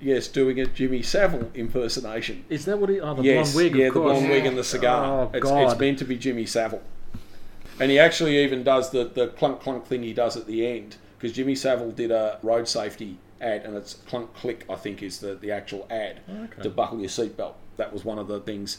[0.00, 2.44] Yes, doing a Jimmy Savile impersonation.
[2.48, 3.00] Is that what he?
[3.00, 3.80] Oh, the yes, blonde wig.
[3.80, 5.04] yeah, of the blonde wig and the cigar.
[5.04, 5.70] Oh, it's, God.
[5.72, 6.82] it's meant to be Jimmy Savile,
[7.80, 10.96] and he actually even does the the clunk clunk thing he does at the end
[11.18, 15.18] because Jimmy Savile did a road safety ad, and it's clunk click I think is
[15.18, 16.62] the the actual ad Okay.
[16.62, 17.54] to buckle your seatbelt.
[17.76, 18.78] That was one of the things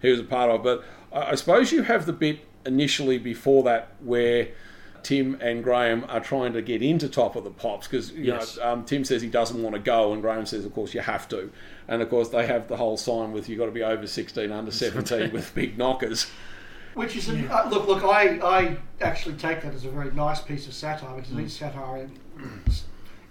[0.00, 0.62] he was a part of.
[0.62, 4.48] But I, I suppose you have the bit initially before that where.
[5.02, 8.56] Tim and Graham are trying to get into Top of the Pops because you Yes.
[8.56, 11.00] know um, Tim says he doesn't want to go, and Graham says, of course, you
[11.00, 11.50] have to.
[11.88, 14.50] And of course, they have the whole sign with you've got to be over 16,
[14.50, 16.30] under 17 with big knockers.
[16.94, 17.28] Which is...
[17.28, 20.74] A, uh, look, look, I, I actually take that as a very nice piece of
[20.74, 22.18] satire, because it is satire and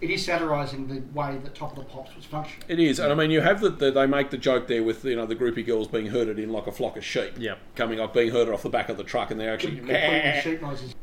[0.02, 2.66] it is satirising the way that Top of the Pops was functioning.
[2.68, 2.98] It is.
[3.00, 5.28] And I mean, you have the, the they make the joke there with, you know,
[5.28, 7.34] the groupie girls being herded in like a flock of sheep.
[7.38, 7.60] Yep.
[7.76, 9.76] Coming up, being herded off the back of the truck, and they're actually.
[10.42, 10.96] Sheep noises.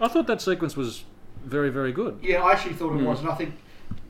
[0.00, 1.04] I thought that sequence was
[1.44, 2.18] very, very good.
[2.22, 3.04] Yeah, I actually thought it hmm.
[3.04, 3.54] was, and I think,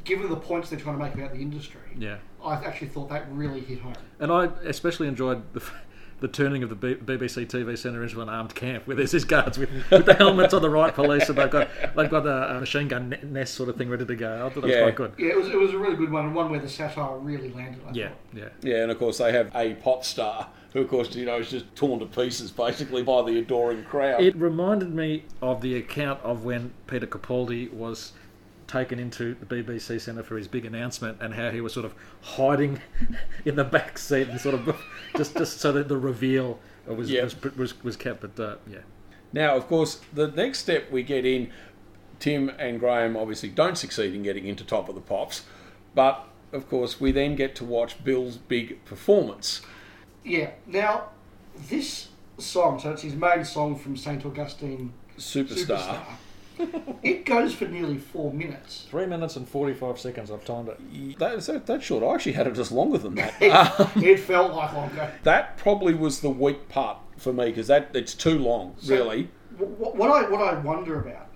[0.04, 2.16] given the points they're trying to make about the industry, Yeah.
[2.44, 3.94] I actually thought that really hit home.
[4.20, 5.74] And I especially enjoyed the, f-
[6.20, 9.24] the turning of the B- BBC TV centre into an armed camp, where there's these
[9.24, 12.56] guards with, with the helmets on the right police, and they've got they've got a,
[12.56, 14.46] a machine gun ne- nest sort of thing ready to go.
[14.46, 15.12] I thought that was quite good.
[15.18, 17.50] Yeah, it was, it was a really good one, and one where the satire really
[17.52, 17.80] landed.
[17.86, 18.18] I Yeah, thought.
[18.32, 18.48] yeah.
[18.62, 21.50] Yeah, and of course they have a pop star who, of course, you know, is
[21.50, 24.20] just torn to pieces basically by the adoring crowd.
[24.20, 28.12] It reminded me of the account of when Peter Capaldi was
[28.66, 31.94] taken into the BBC Centre for his big announcement and how he was sort of
[32.20, 32.82] hiding
[33.46, 34.76] in the back seat and sort of
[35.16, 37.22] just just so that the reveal was Yeah.
[37.22, 38.20] was, was, was kept.
[38.20, 38.80] But uh, yeah,
[39.32, 41.50] Now, of course, the next step we get in,
[42.18, 45.46] Tim and Graham obviously don't succeed in getting into Top of the Pops,
[45.94, 49.62] but of course we then get to watch Bill's big performance.
[50.26, 50.50] Yeah.
[50.66, 51.10] Now,
[51.68, 52.08] this
[52.38, 54.24] song, so it's his main song from St.
[54.26, 56.02] Augustine Superstar.
[56.58, 56.98] Superstar.
[57.02, 58.86] it goes for nearly four minutes.
[58.90, 60.30] three minutes and forty five seconds.
[60.30, 61.18] I've timed it.
[61.18, 62.02] That, that, that's short.
[62.02, 63.34] I actually had it just longer than that.
[63.42, 65.12] It, uh, it felt like longer.
[65.22, 69.28] that probably was the weak part for me because that it's too long, So- really.
[69.58, 71.28] What, what I what I wonder about,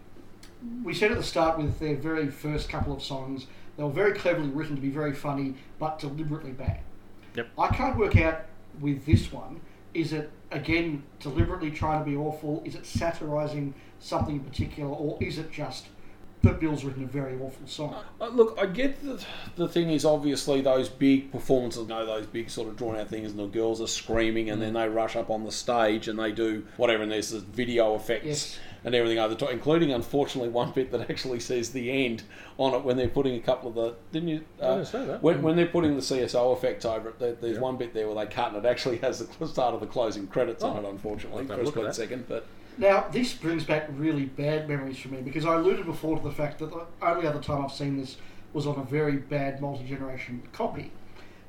[0.82, 4.12] we said at the start with their very first couple of songs, they were very
[4.12, 6.80] cleverly written to be very funny, but deliberately bad.
[7.34, 7.48] Yep.
[7.58, 8.42] I can't work out
[8.80, 9.60] with this one.
[9.94, 12.62] Is it again deliberately trying to be awful?
[12.64, 15.86] Is it satirising something in particular, or is it just
[16.42, 17.94] that Bill's written a very awful song?
[18.20, 19.22] Uh, look, I get the
[19.56, 23.08] the thing is obviously those big performances, you know, those big sort of drawn out
[23.08, 26.18] things, and the girls are screaming, and then they rush up on the stage and
[26.18, 28.58] they do whatever, and there's the video effects Yes.
[28.84, 32.22] And everything over the top, including unfortunately one bit that actually says the end
[32.58, 34.44] on it when they're putting a couple of the didn't you?
[34.60, 35.22] I didn't uh, say that.
[35.22, 38.24] When, when they're putting the CSO effect over it, there, there's one bit there where
[38.24, 40.88] they cut, and it actually has the start of the closing credits on Oh.
[40.88, 40.90] it.
[40.90, 41.94] Unfortunately, for a a split that.
[41.94, 42.46] second, but.
[42.78, 46.30] Now, this brings back really bad memories for me because I alluded before to the
[46.32, 48.16] fact that the only other time I've seen this
[48.54, 50.90] was on a very bad multi generation copy.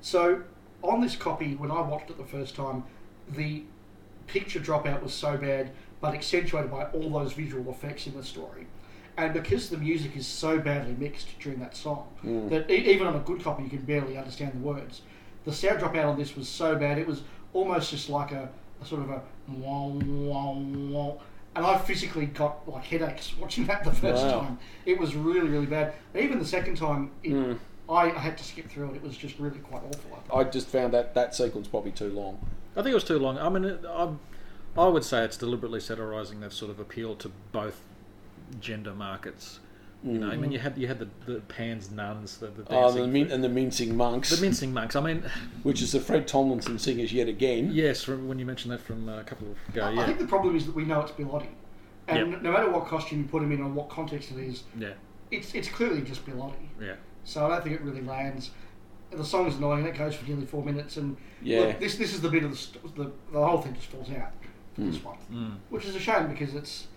[0.02, 0.42] So,
[0.84, 2.84] on this copy, when I watched it the first time,
[3.30, 3.64] the
[4.28, 8.68] picture dropout was so bad, but accentuated by all those visual effects in the story.
[9.18, 12.50] And because the music is so badly mixed during that song, mm.
[12.50, 15.02] that e- even on a good copy you can barely understand the words.
[15.46, 17.22] The sound dropout on this was so bad, it was
[17.54, 18.50] almost just like a,
[18.82, 21.14] a sort of a wah, wah, wah.
[21.56, 24.42] And I physically got like headaches watching that the first Wow.
[24.42, 24.60] time.
[24.86, 25.94] It was really, really bad.
[26.14, 27.58] And even the second time, it,
[27.90, 28.96] I, I had to skip through it.
[28.96, 30.20] It was just really quite awful.
[30.34, 30.40] I.
[30.40, 32.40] I just found that that sequence probably too long.
[32.76, 33.38] I think it was too long.
[33.38, 33.86] I mean, it,
[34.78, 37.82] I, I would say it's deliberately satirising that sort of appeal to both
[38.60, 39.60] gender markets.
[40.04, 42.82] You know, I mean, you had you had the, the Pan's nuns, the, the Oh,
[42.88, 44.96] dancing, the min- and the mincing monks, the mincing monks.
[44.96, 45.24] I mean,
[45.64, 47.70] which is the Fred Tomlinson singers yet again.
[47.72, 50.18] yes, from when you mentioned that from uh, a couple of ago, I yeah, think
[50.18, 51.50] the problem is that we know it's Bill Oddie.
[52.08, 52.42] And Yep.
[52.42, 54.94] no matter what costume you put him in or what context it is, yeah,
[55.30, 56.84] it's it's clearly just Bill Oddie.
[56.84, 56.96] yeah.
[57.24, 58.50] So I don't think it really lands.
[59.12, 59.86] The song's annoying.
[59.86, 61.60] It goes for nearly four minutes, and Yeah.
[61.60, 64.10] look, this this is the bit of the st- the, the whole thing just falls
[64.10, 64.32] out
[64.76, 65.56] for this one, Mm.
[65.70, 66.88] which is a shame because it's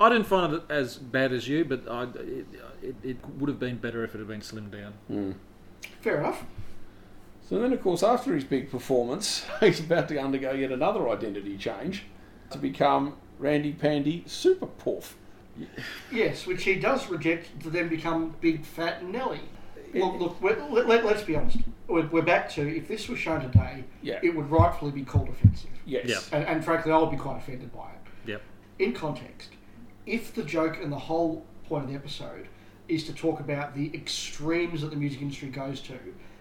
[0.00, 2.46] I didn't find it as bad as you, but I, it,
[2.82, 4.92] it, it would have been better if it had been slimmed down.
[5.08, 5.32] Hmm.
[6.00, 6.44] fair enough.
[7.48, 11.56] So then, of course, after his big performance, he's about to undergo yet another identity
[11.56, 12.04] change
[12.50, 12.60] to uh.
[12.60, 15.16] become Randy Pandy Super Puff.
[16.12, 19.40] Yes, which he does reject to then become Big Fat Nelly.
[19.92, 21.58] Look, look let, let, let's be honest.
[21.88, 24.20] We're, we're back to if this was shown today, Yeah.
[24.22, 25.70] it would rightfully be called offensive.
[25.88, 26.06] Yes.
[26.06, 26.38] Yeah.
[26.38, 28.30] And, and frankly, I would be quite offended by it.
[28.30, 28.42] Yep.
[28.78, 29.50] in context,
[30.04, 32.46] if the joke and the whole point of the episode
[32.88, 35.98] is to talk about the extremes that the music industry goes to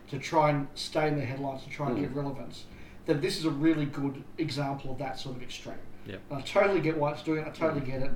[0.10, 2.02] to try and stay in the headlines to try and mm.
[2.02, 2.66] give relevance,
[3.06, 5.76] then this is a really good example of that sort of extreme.
[6.06, 6.22] Yep.
[6.30, 7.48] And I totally get why it's doing it.
[7.48, 7.86] I totally mm.
[7.86, 8.12] get it.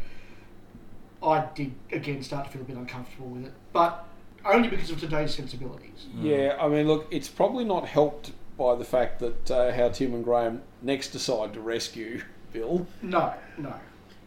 [1.21, 4.07] I did again start to feel a bit uncomfortable with it, but
[4.45, 6.07] only because of today's sensibilities.
[6.15, 6.23] Mm.
[6.23, 10.13] Yeah, I mean, look, it's probably not helped by the fact that uh, how Tim
[10.13, 12.21] and Graham next decide to rescue
[12.53, 12.85] Bill.
[13.01, 13.73] No, no.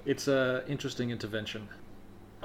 [0.04, 1.68] It's an interesting intervention.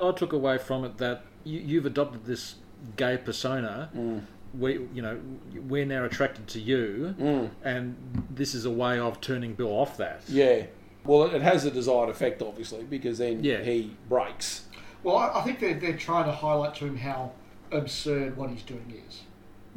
[0.01, 2.55] I took away from it that you, you've adopted this
[2.95, 3.89] gay persona.
[3.95, 4.21] Mm.
[4.53, 5.19] We, you know,
[5.67, 7.49] we're now attracted to you, mm.
[7.63, 7.95] and
[8.29, 10.21] this is a way of turning Bill off that.
[10.27, 10.65] Yeah.
[11.05, 13.63] Well, it has a desired effect, obviously, because then Yeah.
[13.63, 14.65] he breaks.
[15.03, 17.31] Well, I, I think they're, they're trying to highlight to him how
[17.71, 19.21] absurd what he's doing is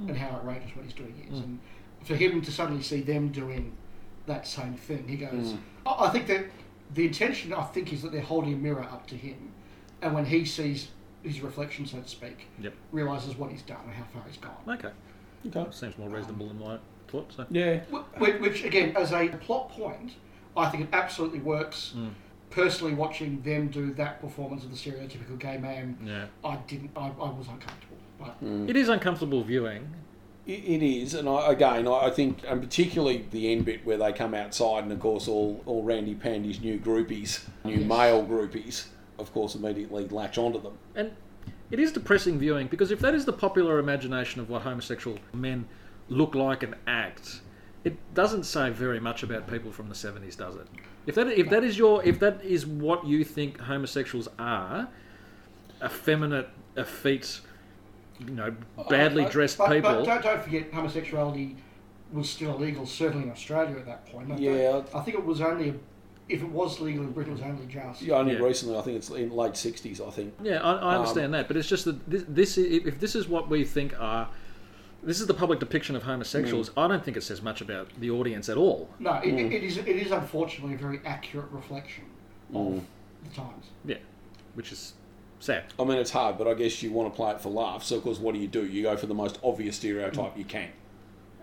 [0.01, 0.09] mm.
[0.09, 1.39] and how outrageous what he's doing is.
[1.39, 1.59] And
[2.05, 3.77] for him to suddenly see them doing
[4.27, 5.59] that same thing, he goes, mm.
[5.87, 6.47] I, I think that
[6.95, 9.53] the intention, I think, is that they're holding a mirror up to him.
[10.01, 10.89] And when he sees
[11.23, 12.75] his reflection, so to speak, Yep.
[12.91, 14.57] realizes what he's done and how far he's gone.
[14.69, 14.91] Okay.
[15.47, 15.71] Okay.
[15.71, 17.33] Seems more reasonable than my thought.
[17.33, 17.47] So.
[17.51, 17.81] Yeah.
[18.19, 20.13] Which, which, again, as a plot point,
[20.57, 21.95] I think it absolutely works.
[21.97, 22.11] Mm.
[22.51, 26.27] Personally, watching them do that performance of the stereotypical gay man, Yeah.
[26.45, 26.91] I didn't.
[26.97, 27.97] I, I was uncomfortable.
[28.19, 28.37] But
[28.69, 29.89] It is uncomfortable viewing,
[30.45, 34.13] It is, and I, again, I I think, and particularly the end bit where they
[34.13, 37.89] come outside, and of course, all, all Randy Pandy's new groupies, new Yes.
[37.89, 38.87] male groupies,
[39.21, 40.73] of course, immediately latch onto them.
[40.97, 41.13] And
[41.71, 45.67] it is depressing viewing because if that is the popular imagination of what homosexual men
[46.09, 47.41] look like and act,
[47.85, 50.67] it doesn't say very much about people from the seventies, does it?
[51.07, 54.89] If that if that is your if that is what you think homosexuals are,
[55.83, 57.41] effeminate, effete,
[58.21, 58.55] you know,
[58.89, 59.91] badly dressed But, people.
[59.93, 61.57] but don't, don't forget, homosexuality
[62.13, 64.27] was still illegal, certainly in Australia at that point.
[64.27, 64.83] I don't- Yeah.
[64.95, 65.75] I think it was only,
[66.29, 68.03] if it was legal in Britain, it was only just.
[68.03, 68.41] Yeah, only Yeah.
[68.41, 70.35] recently, I think it's in late 60s, I think.
[70.43, 73.29] Yeah, I, I Um, understand that, but it's just that this, this, if this is
[73.29, 74.29] what we think are,
[75.03, 76.71] this is the public depiction of homosexuals.
[76.71, 76.85] Mm.
[76.85, 78.89] I don't think it says much about the audience at all.
[79.01, 79.79] No, it, it is.
[79.79, 82.05] It is unfortunately a very accurate reflection
[82.53, 82.77] Mm.
[82.79, 82.85] of
[83.25, 83.67] the times.
[83.85, 83.97] Yeah,
[84.55, 84.93] which is
[85.79, 87.87] I mean, it's hard, but I guess you want to play it for laughs.
[87.89, 88.65] So, of course, what do you do?
[88.65, 90.69] You go for the most obvious stereotype you can.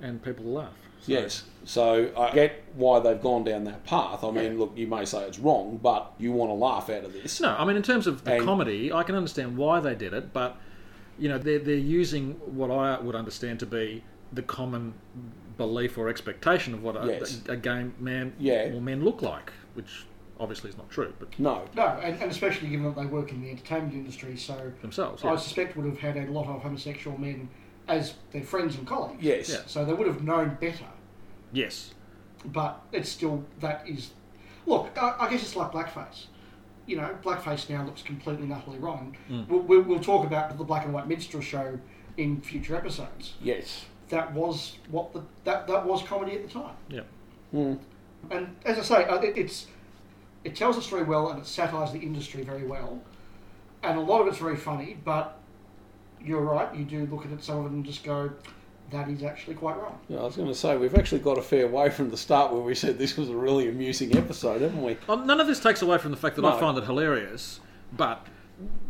[0.01, 0.71] and people laugh.
[1.01, 1.43] So- Yes.
[1.65, 4.23] So I get why they've gone down that path.
[4.23, 4.59] I mean, Yeah.
[4.59, 7.41] look, you may say it's wrong, but you want to laugh out of this.
[7.41, 10.13] No, I mean in terms of the And- comedy, I can understand why they did
[10.13, 10.55] it, but
[11.17, 14.93] you know they're they're using what I would understand to be the common
[15.57, 17.41] belief or expectation of what a, Yes.
[17.49, 18.71] a, gay man Yeah.
[18.73, 20.05] or men look like, which
[20.39, 21.65] obviously is not true, but No.
[21.75, 25.23] No, and, and especially given that they work in the entertainment industry, so themselves.
[25.23, 27.49] I suspect would have had a lot of homosexual men
[27.87, 29.21] as their friends and colleagues.
[29.21, 29.49] Yes.
[29.49, 29.61] Yeah.
[29.65, 30.85] So they would have known better.
[31.51, 31.93] Yes.
[32.45, 34.11] But it's still that is.
[34.65, 36.25] Look, I, I guess it's like blackface.
[36.85, 39.15] You know, blackface now looks completely and utterly wrong.
[39.47, 41.79] We'll, we'll, we'll talk about the black and white minstrel show
[42.17, 43.33] in future episodes.
[43.41, 43.85] Yes.
[44.09, 46.75] That was what the that, that was comedy at the time.
[46.89, 47.01] Yeah.
[47.53, 47.79] Mm.
[48.31, 49.67] And as I say, uh, it, it's
[50.43, 52.99] it tells the story well and it satires the industry very well,
[53.83, 54.97] and a lot of it's very funny.
[55.03, 55.37] But
[56.23, 58.29] you're right, you do look at it, some of it, and just go,
[58.91, 61.41] "That is actually quite wrong." Yeah, I was going to say, we've actually got a
[61.41, 64.81] fair way from the start where we said this was a really amusing episode, haven't
[64.83, 64.97] we?
[65.07, 66.55] Well, none of this takes away from the fact that No.
[66.55, 67.59] I find it hilarious,
[67.93, 68.25] but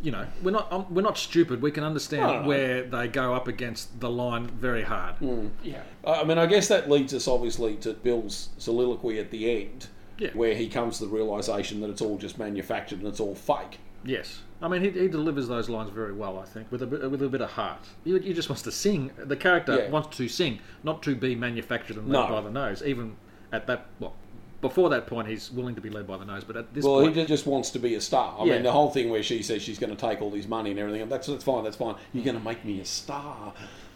[0.01, 1.61] you know we're not um, we're not stupid.
[1.61, 2.47] We can understand No, no, no.
[2.47, 5.15] where they go up against the line very hard.
[5.63, 5.81] Yeah.
[6.05, 9.87] I mean, I guess that leads us obviously to Bill's soliloquy at the end,
[10.19, 10.29] Yeah.
[10.33, 13.79] where he comes to the realization that it's all just manufactured and it's all fake.
[14.03, 16.37] Yes, I mean he, he delivers those lines very well.
[16.39, 17.85] I think with a bit, with a bit of heart.
[18.03, 19.11] He, he just wants to sing.
[19.17, 19.89] The character Yeah.
[19.89, 22.21] wants to sing, not to be manufactured and No.
[22.21, 22.83] led by the nose.
[22.85, 23.15] Even
[23.51, 24.13] at that, well,
[24.61, 26.43] before that point, he's willing to be led by the nose.
[26.43, 28.35] But at this Well, point, he just wants to be a star.
[28.39, 28.53] I Yeah.
[28.55, 30.79] mean, the whole thing where she says she's going to take all his money and
[30.79, 31.95] everything, that's, that's fine, that's fine.
[32.13, 33.53] You're going to make me a star.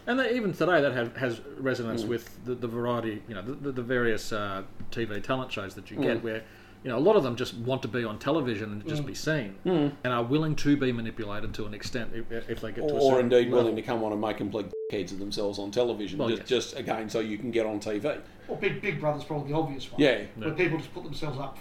[0.07, 2.07] And that, even today, that have, has resonance Mm.
[2.09, 5.89] with the, the variety, you know, the, the, the various uh, TV talent shows that
[5.91, 6.23] you get, Mm.
[6.23, 6.43] where
[6.83, 9.13] you know a lot of them just want to be on television and just be
[9.13, 9.93] seen, Mm.
[10.03, 12.99] and are willing to be manipulated to an extent if, if they get to a
[12.99, 13.59] Or, or indeed level.
[13.59, 16.49] willing to come on and make complete heads of themselves on television, Well, just, yes.
[16.49, 18.19] just again so you can get on TV.
[18.47, 20.01] Well, Big Big Brother's probably the obvious one.
[20.01, 20.23] Yeah.
[20.35, 21.57] Where people just put themselves up,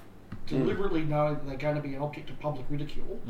[0.48, 3.20] deliberately know that they're going to be an object of public ridicule,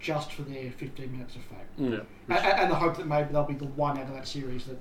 [0.00, 1.92] just for their 15 minutes of fame.
[1.92, 2.34] Yeah.
[2.36, 4.64] A- a- And, the hope that maybe they'll be the one out of that series
[4.64, 4.78] that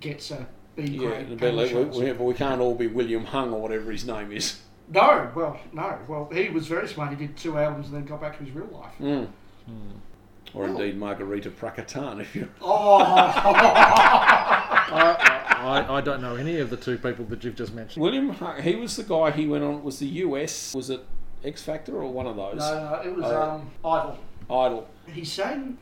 [0.00, 1.26] gets a B grade.
[1.26, 3.60] and a bit like, cable we, we, but we can't all be William Hung or
[3.60, 4.60] whatever his name is.
[4.92, 5.98] No, well, no.
[6.08, 7.10] Well, he was very smart.
[7.10, 8.92] He did two albums and then got back to his real life.
[9.00, 9.28] Mm.
[10.54, 13.32] Or indeed Margarita Pracatan, if you Oh, I,
[15.88, 18.02] I, I don't know any of the two people that you've just mentioned.
[18.02, 21.04] William Hung, he was the guy he went on, was the US, was it
[21.44, 22.58] X Factor or one of those?
[22.58, 23.42] no, no, it was Oh.
[23.50, 24.18] um, Idol.
[24.52, 24.86] Idol.
[25.06, 25.78] He sang,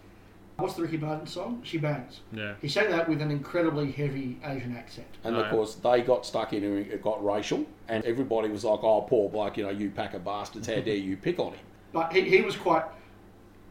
[0.56, 1.60] what's the Ricky Martin song?
[1.64, 2.20] She Bangs.
[2.32, 2.54] Yeah.
[2.62, 5.08] He sang that with an incredibly heavy Asian accent.
[5.24, 5.50] And Oh, of yeah.
[5.50, 9.28] course, they got stuck in it, it got racial, and everybody was like, oh, poor
[9.28, 11.64] bloke, you know, you pack of bastards, how dare you pick on him?
[11.92, 12.84] But he, he was quite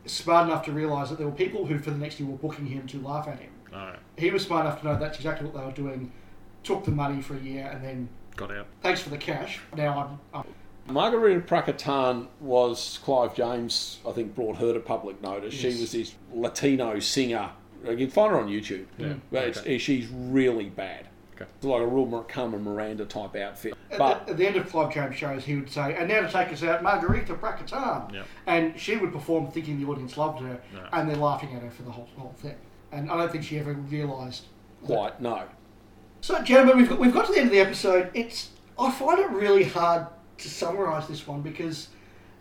[0.05, 2.65] smart enough to realise that there were people who, for the next year, were booking
[2.65, 3.51] him to laugh at him.
[3.73, 3.99] All right.
[4.17, 6.11] He was smart enough to know that's exactly what they were doing,
[6.63, 8.67] took the money for a year, and then, Got out.
[8.81, 9.59] thanks for the cash.
[9.75, 10.45] Now I'm, I'm
[10.89, 15.53] Margarita Pracatan was Clive James, I think, brought her to public notice.
[15.61, 15.73] Yes.
[15.75, 17.51] She was this Latino singer.
[17.87, 18.85] You can find her on YouTube.
[18.97, 19.77] Yeah, But it's, okay.
[19.77, 21.07] she's really bad.
[21.35, 21.45] Okay.
[21.55, 23.73] It's like a real Mar- Carmen Miranda type outfit.
[23.91, 26.19] At, But at, at the end of Clive James shows, he would say, "And now
[26.21, 28.23] to take us out, Margarita Pracatan," Yeah.
[28.45, 30.87] and she would perform thinking the audience loved her, No.
[30.91, 32.55] and they're laughing at her for the whole, whole thing.
[32.91, 34.45] And I don't think she ever realised.
[34.85, 35.43] quite, no.
[36.21, 38.09] So, gentlemen, we've got, we've got to the end of the episode.
[38.13, 40.07] It's I find it really hard
[40.39, 41.89] to summarise this one because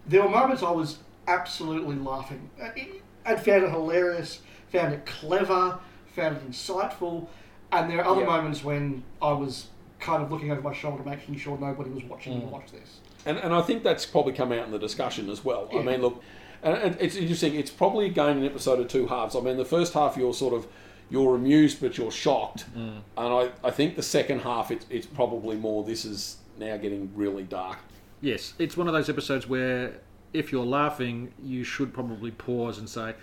[0.06, 2.48] there were moments I was absolutely laughing.
[2.76, 4.40] It- I found it hilarious,
[4.72, 5.78] found it clever,
[6.14, 7.26] found it insightful,
[7.72, 8.26] and there are other Yeah.
[8.26, 9.66] moments when I was
[10.00, 12.38] kind of looking over my shoulder, making sure nobody was watching Mm.
[12.40, 13.00] me watch this.
[13.26, 15.68] And, and I think that's probably come out in the discussion as well.
[15.74, 16.22] I mean, look,
[16.62, 17.54] and, and it's interesting.
[17.54, 19.36] It's probably again an episode of two halves.
[19.36, 20.66] I mean, the first half you're sort of
[21.10, 22.64] you're amused but you're shocked.
[22.74, 27.10] And I, I think the second half, it's, it's probably more this is now getting
[27.14, 27.78] really dark.
[28.20, 30.00] Yes, it's one of those episodes where
[30.32, 33.14] if you're laughing, you should probably pause and say,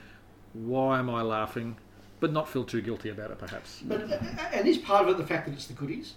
[0.53, 1.77] "Why am I laughing?"
[2.19, 3.81] But not feel too guilty about it, perhaps.
[3.83, 6.13] But uh, uh, and is part of it the fact that it's the goodies?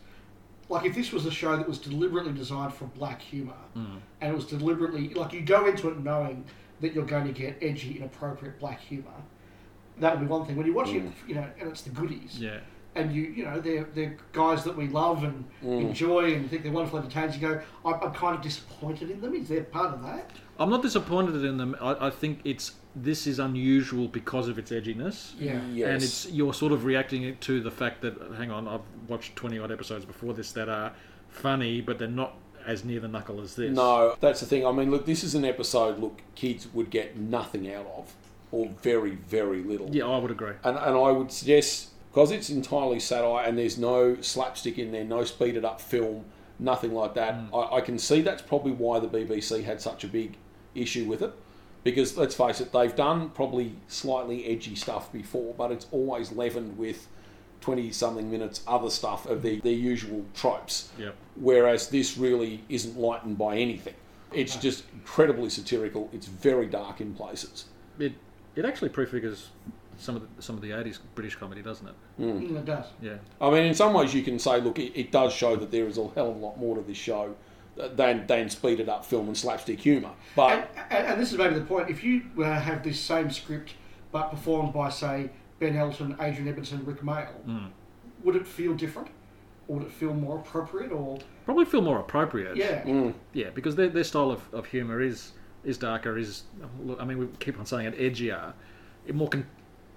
[0.68, 3.98] Like if this was a show that was deliberately designed for black humour, mm.
[4.20, 6.44] and it was deliberately like you go into it knowing
[6.80, 9.10] that you're going to get edgy, inappropriate black humour,
[9.98, 10.56] that would be one thing.
[10.56, 11.12] When you watch it, mm.
[11.26, 12.60] you know, and it's the goodies, Yeah.
[12.98, 15.80] And you you know they're they're guys that we love and mm.
[15.80, 17.36] enjoy and think they're wonderful entertainers.
[17.36, 19.34] You go, I'm, I'm kind of disappointed in them.
[19.34, 20.30] Is there part of that?
[20.58, 21.76] I'm not disappointed in them.
[21.80, 25.32] I, I think it's this is unusual because of its edginess.
[25.38, 25.60] Yeah.
[25.72, 25.88] Yes.
[25.88, 29.58] And it's you're sort of reacting to the fact that hang on, I've watched twenty
[29.58, 30.92] odd episodes before this that are
[31.28, 32.34] funny, but they're not
[32.66, 33.74] as near the knuckle as this.
[33.74, 34.66] No, that's the thing.
[34.66, 38.14] I mean, look, this is an episode, look, kids would get nothing out of,
[38.50, 39.88] or very, very little.
[39.90, 40.52] Yeah, I would agree.
[40.64, 45.04] And, and I would suggest, because it's entirely satire and there's no slapstick in there,
[45.04, 46.24] no speeded up film,
[46.58, 47.72] nothing like that, mm.
[47.72, 50.36] I, I can see that's probably why the BBC had such a big
[50.74, 51.32] issue with it.
[51.84, 56.76] Because let's face it, they've done probably slightly edgy stuff before, but it's always leavened
[56.76, 57.06] with
[57.60, 60.90] 20 something minutes other stuff of their, their usual tropes.
[60.98, 61.14] Yep.
[61.36, 63.94] Whereas this really isn't lightened by anything.
[64.32, 64.60] It's ah.
[64.60, 66.10] just incredibly satirical.
[66.12, 67.66] It's very dark in places.
[67.98, 68.12] It
[68.56, 69.50] it actually prefigures
[69.98, 71.94] some of the, some of the '80s British comedy, doesn't it?
[72.20, 72.86] Mm, it does.
[73.02, 73.16] Yeah.
[73.40, 75.86] I mean, in some ways, you can say, look, it, it does show that there
[75.86, 77.34] is a hell of a lot more to this show
[77.94, 80.08] than than speeded up film and slapstick humour.
[80.08, 81.90] And, But and, and this is maybe the point.
[81.90, 83.74] If you uh, have this same script
[84.10, 85.30] but performed by, say,
[85.60, 87.70] Ben Elton, Adrian Edmondson, Rik Mayall,
[88.24, 89.08] would it feel different?
[89.68, 90.92] Or would it feel more appropriate?
[90.92, 92.56] Or Probably feel more appropriate.
[92.56, 95.32] yeah, Yeah, because their, their style of, of humour is
[95.64, 96.44] is darker, is
[96.98, 98.54] I mean we keep on saying it edgier,
[99.12, 99.28] more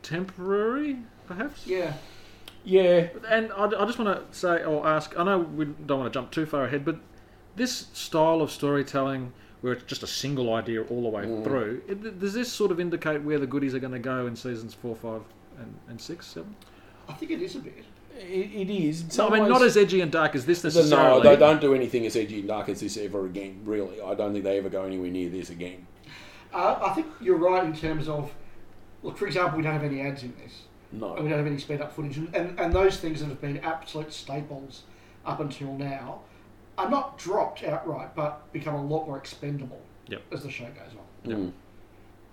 [0.02, 0.98] contemporary,
[1.28, 1.66] perhaps.
[1.66, 1.94] yeah.
[2.64, 5.18] yeah, And I, I just want to say or ask.
[5.18, 6.98] I know we don't want to jump too far ahead, but
[7.56, 12.20] this style of storytelling, where it's just a single idea all the way through, it,
[12.20, 14.96] does this sort of indicate where the goodies are going to go in seasons four,
[14.96, 15.22] five,
[15.60, 16.56] and, and six, seven?
[17.08, 17.84] I think it is a bit.
[18.18, 19.18] it, it is.
[19.18, 22.06] No, I mean not as edgy and dark as this No, they don't do anything
[22.06, 23.62] as edgy and dark as this ever again.
[23.66, 25.88] Really, I don't think they ever go anywhere near this again.
[26.54, 28.30] Uh, I think you're right in terms of,
[29.04, 30.64] look, for example, we don't have any ads in this.
[31.16, 32.18] And we don't have any speed up footage.
[32.18, 34.84] And, and, and those things that have been absolute staples
[35.26, 36.20] up until now
[36.78, 40.22] are not dropped outright, but become a lot more expendable Yep.
[40.34, 40.94] as the show goes
[41.26, 41.32] on.
[41.32, 41.52] Mm.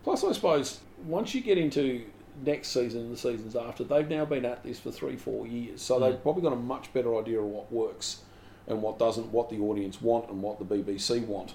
[0.03, 2.05] Plus, I suppose once you get into
[2.45, 5.81] next season and the seasons after, they've now been at this for three, four years,
[5.81, 8.23] so they've probably got a much better idea of what works
[8.66, 11.55] and what doesn't, what the audience want and what the BBC want,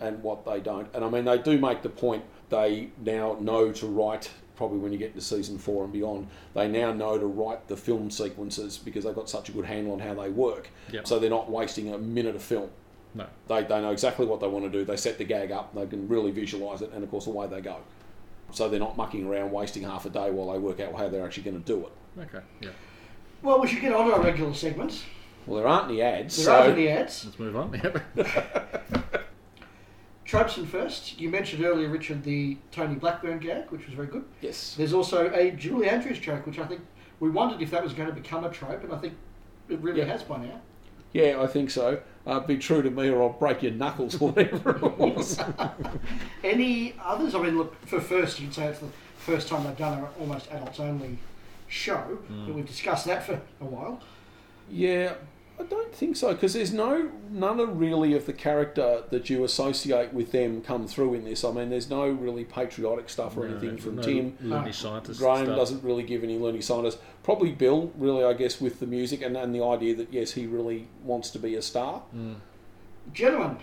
[0.00, 0.88] and what they don't.
[0.94, 4.30] And I mean, they do make the point they now know to write.
[4.56, 7.76] Probably when you get to season four and beyond, they now know to write the
[7.76, 10.68] film sequences because they've got such a good handle on how they work.
[10.92, 11.06] Yep.
[11.06, 12.70] So they're not wasting a minute of film.
[13.14, 13.26] No.
[13.48, 14.84] They, they know exactly what they want to do.
[14.84, 15.74] They set the gag up.
[15.74, 17.78] They can really visualise it, and of course, away they go.
[18.52, 21.24] So they're not mucking around, wasting half a day while they work out how they're
[21.24, 22.20] actually going to do it.
[22.20, 22.70] Okay, yeah.
[23.42, 25.02] Well, we should get on to our regular segments.
[25.46, 26.36] Well, there aren't any ads.
[26.36, 27.24] There so aren't any ads.
[27.24, 27.72] Let's move on.
[27.72, 28.94] Yep.
[30.32, 31.20] Tropes first.
[31.20, 34.24] You mentioned earlier, Richard, the Tony Blackburn gag, which was very good.
[34.40, 36.80] yes, There's also a Julie Andrews joke, which I think
[37.20, 39.12] we wondered if that was going to become a trope, and I think
[39.68, 40.06] it really Yeah.
[40.06, 40.58] has by now.
[41.12, 42.00] yeah, I think so.
[42.26, 45.38] Uh, be true to me, or I'll break your knuckles, whatever it was.
[46.42, 47.34] Any others?
[47.34, 50.50] I mean, look, for first, you'd say it's the first time they've done an almost
[50.50, 51.18] adults only
[51.68, 54.00] show, but we've discussed that for a while.
[54.70, 55.12] yeah,
[55.58, 59.44] I don't think so because there's no none of really of the character that you
[59.44, 61.44] associate with them come through in this.
[61.44, 64.36] I mean, there's no really patriotic stuff or anything from no Tim.
[64.40, 64.72] loony ah.
[64.72, 65.56] scientist Graham stuff.
[65.56, 66.98] doesn't really give any learning scientist.
[67.22, 70.46] Probably Bill, really, I guess, with the music and, and the idea that yes, he
[70.46, 72.02] really wants to be a star.
[72.16, 72.36] Mm.
[73.12, 73.58] Gentlemen,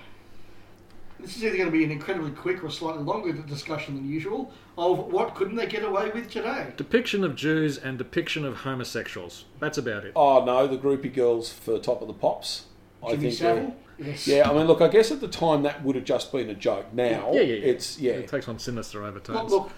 [1.20, 4.51] this is either going to be an incredibly quick or slightly longer discussion than usual
[4.78, 6.74] of what couldn't they get away with today.
[6.78, 9.45] Depiction of Jews and depiction of homosexuals.
[9.59, 10.13] That's about it.
[10.15, 12.65] Oh no, the groupie girls for Top of the Pops.
[13.03, 13.34] I Jimmy think.
[13.36, 13.76] Savile?
[13.97, 14.28] Yes.
[14.28, 16.53] Yeah, I mean, look, I guess at the time that would have just been a
[16.55, 16.93] joke.
[16.93, 17.65] Now, Yeah, yeah, yeah.
[17.72, 19.51] it's yeah, It takes on sinister Look, overtones.
[19.51, 19.72] look,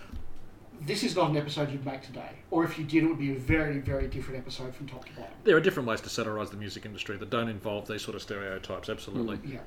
[0.82, 2.30] this is not an episode you'd make today.
[2.52, 5.14] Or if you did, it would be a very, very different episode from top to
[5.14, 5.32] bottom.
[5.44, 8.22] There are different ways to satirise the music industry that don't involve these sort of
[8.22, 9.38] stereotypes, absolutely.
[9.38, 9.54] Mm.
[9.54, 9.60] Yeah.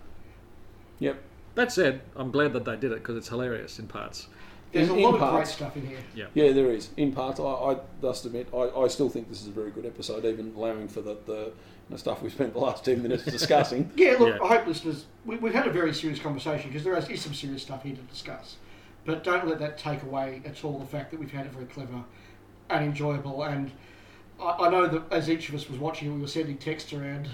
[1.00, 1.22] yep.
[1.54, 4.26] That said, I'm glad that they did it because it's hilarious in parts.
[4.72, 5.52] There's In- a lot in of great parts.
[5.52, 5.98] stuff in here.
[6.16, 6.90] Yeah, yeah, there is.
[6.96, 9.86] In parts, I, I must admit, I, I still think this is a very good
[9.86, 11.52] episode, even allowing for the, the,
[11.90, 13.90] the stuff we spent the last 10 minutes discussing.
[13.96, 14.42] Yeah, look, Yeah.
[14.44, 17.34] I hope listeners, we, we've had a very serious conversation because there is, is some
[17.34, 18.56] serious stuff here to discuss.
[19.04, 21.66] But don't let that take away at all the fact that we've had a very
[21.66, 22.02] clever
[22.70, 23.44] and enjoyable.
[23.44, 23.70] And
[24.40, 27.28] I, I know that as each of us was watching, we were sending texts around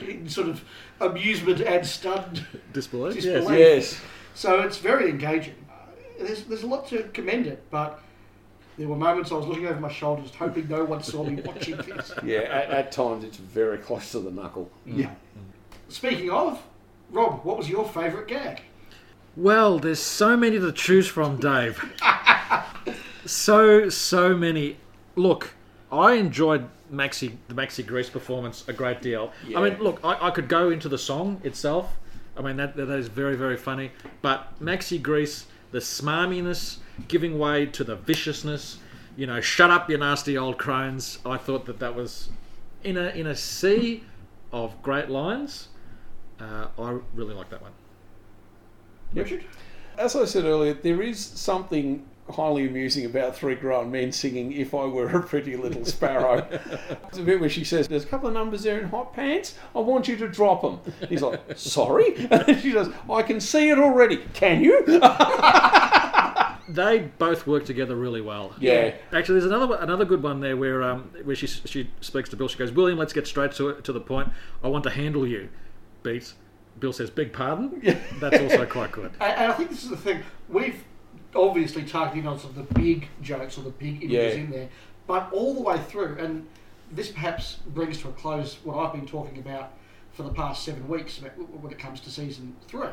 [0.00, 0.64] in sort of
[1.00, 3.14] amusement and stunned Disbelief.
[3.14, 3.58] disbelief.
[3.58, 4.00] Yes.
[4.34, 5.54] So it's very engaging.
[5.70, 8.00] Uh, There's, there's a lot to commend it, but
[8.76, 11.40] there were moments I was looking over my shoulder, just hoping no one saw me
[11.42, 12.12] watching this.
[12.24, 14.70] Yeah, at, at times it's very close to the knuckle.
[14.86, 15.10] Yeah.
[15.88, 16.62] Speaking of,
[17.10, 18.60] Rob, what was your favourite gag?
[19.36, 21.82] Well, there's so many to choose from, Dave.
[23.24, 24.76] so so many.
[25.16, 25.54] Look,
[25.90, 29.32] I enjoyed Maxi the Maxi Grease performance a great deal.
[29.56, 31.96] I mean, look, I, I could go into the song itself.
[32.36, 33.90] I mean that that is very very funny.
[34.22, 36.78] But Maxi Grease, the smarminess
[37.08, 38.78] giving way to the viciousness.
[39.16, 41.18] You know, shut up, you nasty old crones.
[41.26, 42.28] I thought that that was
[42.84, 44.04] in a in a sea
[44.52, 45.68] of great lines.
[46.40, 47.72] Uh, I really like that one.
[49.14, 49.44] Richard?
[49.96, 54.74] As I said earlier, there is something highly amusing about three grown men singing "If
[54.74, 56.46] I Were a Pretty Little Sparrow."
[57.08, 59.54] It's a bit where she says, "There's a couple of numbers there in hot pants.
[59.74, 63.70] I want you to drop them." He's like, "Sorry," and she says, "I can see
[63.70, 64.18] it already.
[64.34, 64.84] Can you?"
[66.68, 68.54] they both work together really well.
[68.60, 68.94] Yeah.
[69.12, 72.48] Actually, there's another another good one there where um, where she she speaks to Bill.
[72.48, 74.30] She goes, "William, let's get straight to it, to the point.
[74.62, 75.48] I want to handle you."
[76.02, 76.34] Beats.
[76.78, 77.80] Bill says, "Big pardon."
[78.20, 79.12] That's also quite good.
[79.20, 80.22] And, and I think this is the thing.
[80.48, 80.84] We've
[81.34, 84.42] obviously targeting on some of the big jokes or the big images Yeah.
[84.42, 84.68] in there,
[85.06, 86.46] but all the way through, and
[86.90, 89.72] this perhaps brings to a close what I've been talking about
[90.12, 92.88] for the past seven weeks about- when it comes to season three.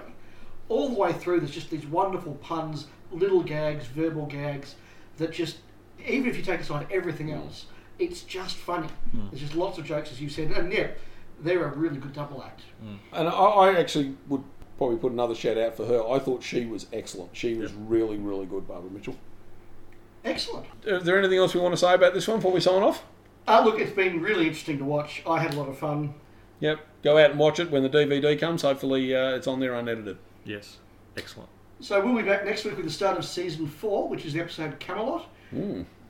[0.67, 4.75] All the way through, there's just these wonderful puns, little gags, verbal gags
[5.17, 5.57] that just,
[6.05, 7.35] even if you take aside everything mm.
[7.35, 7.65] else,
[7.99, 8.89] it's just funny.
[9.15, 9.29] Mm.
[9.31, 10.87] There's just lots of jokes, as you said, and yeah,
[11.39, 12.61] they're a really good double act.
[12.83, 12.97] Mm.
[13.13, 14.43] And I, I actually would
[14.77, 16.07] probably put another shout out for her.
[16.07, 17.35] I thought she was excellent.
[17.35, 19.15] She was really, really good, Barbara Mitchell.
[20.23, 20.65] Excellent.
[20.83, 23.03] Is there anything else we want to say about this one before we sign off?
[23.47, 25.21] Uh, look, it's been really interesting to watch.
[25.27, 26.15] I had a lot of fun.
[26.61, 26.79] Yep.
[27.03, 28.63] Go out and watch it when the DVD comes.
[28.63, 30.17] Hopefully, uh, it's on there unedited.
[30.43, 30.77] Yes,
[31.15, 31.49] excellent.
[31.79, 34.39] So we'll be back next week with the start of season four, which is the
[34.39, 35.27] episode Camelot.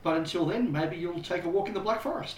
[0.03, 2.37] But until then, maybe you'll take a walk in the Black Forest.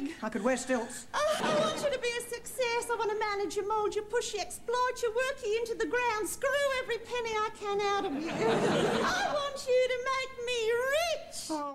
[0.00, 0.14] Big.
[0.22, 1.06] I could wear stilts.
[1.14, 2.90] Oh, I want you to be a success.
[2.90, 5.86] I want to manage you, mold you, push you, exploit you, work you into the
[5.86, 6.48] ground, screw
[6.82, 8.30] every penny I can out of you.
[8.30, 10.60] I want you to make me
[10.94, 11.38] rich.
[11.50, 11.66] Oh.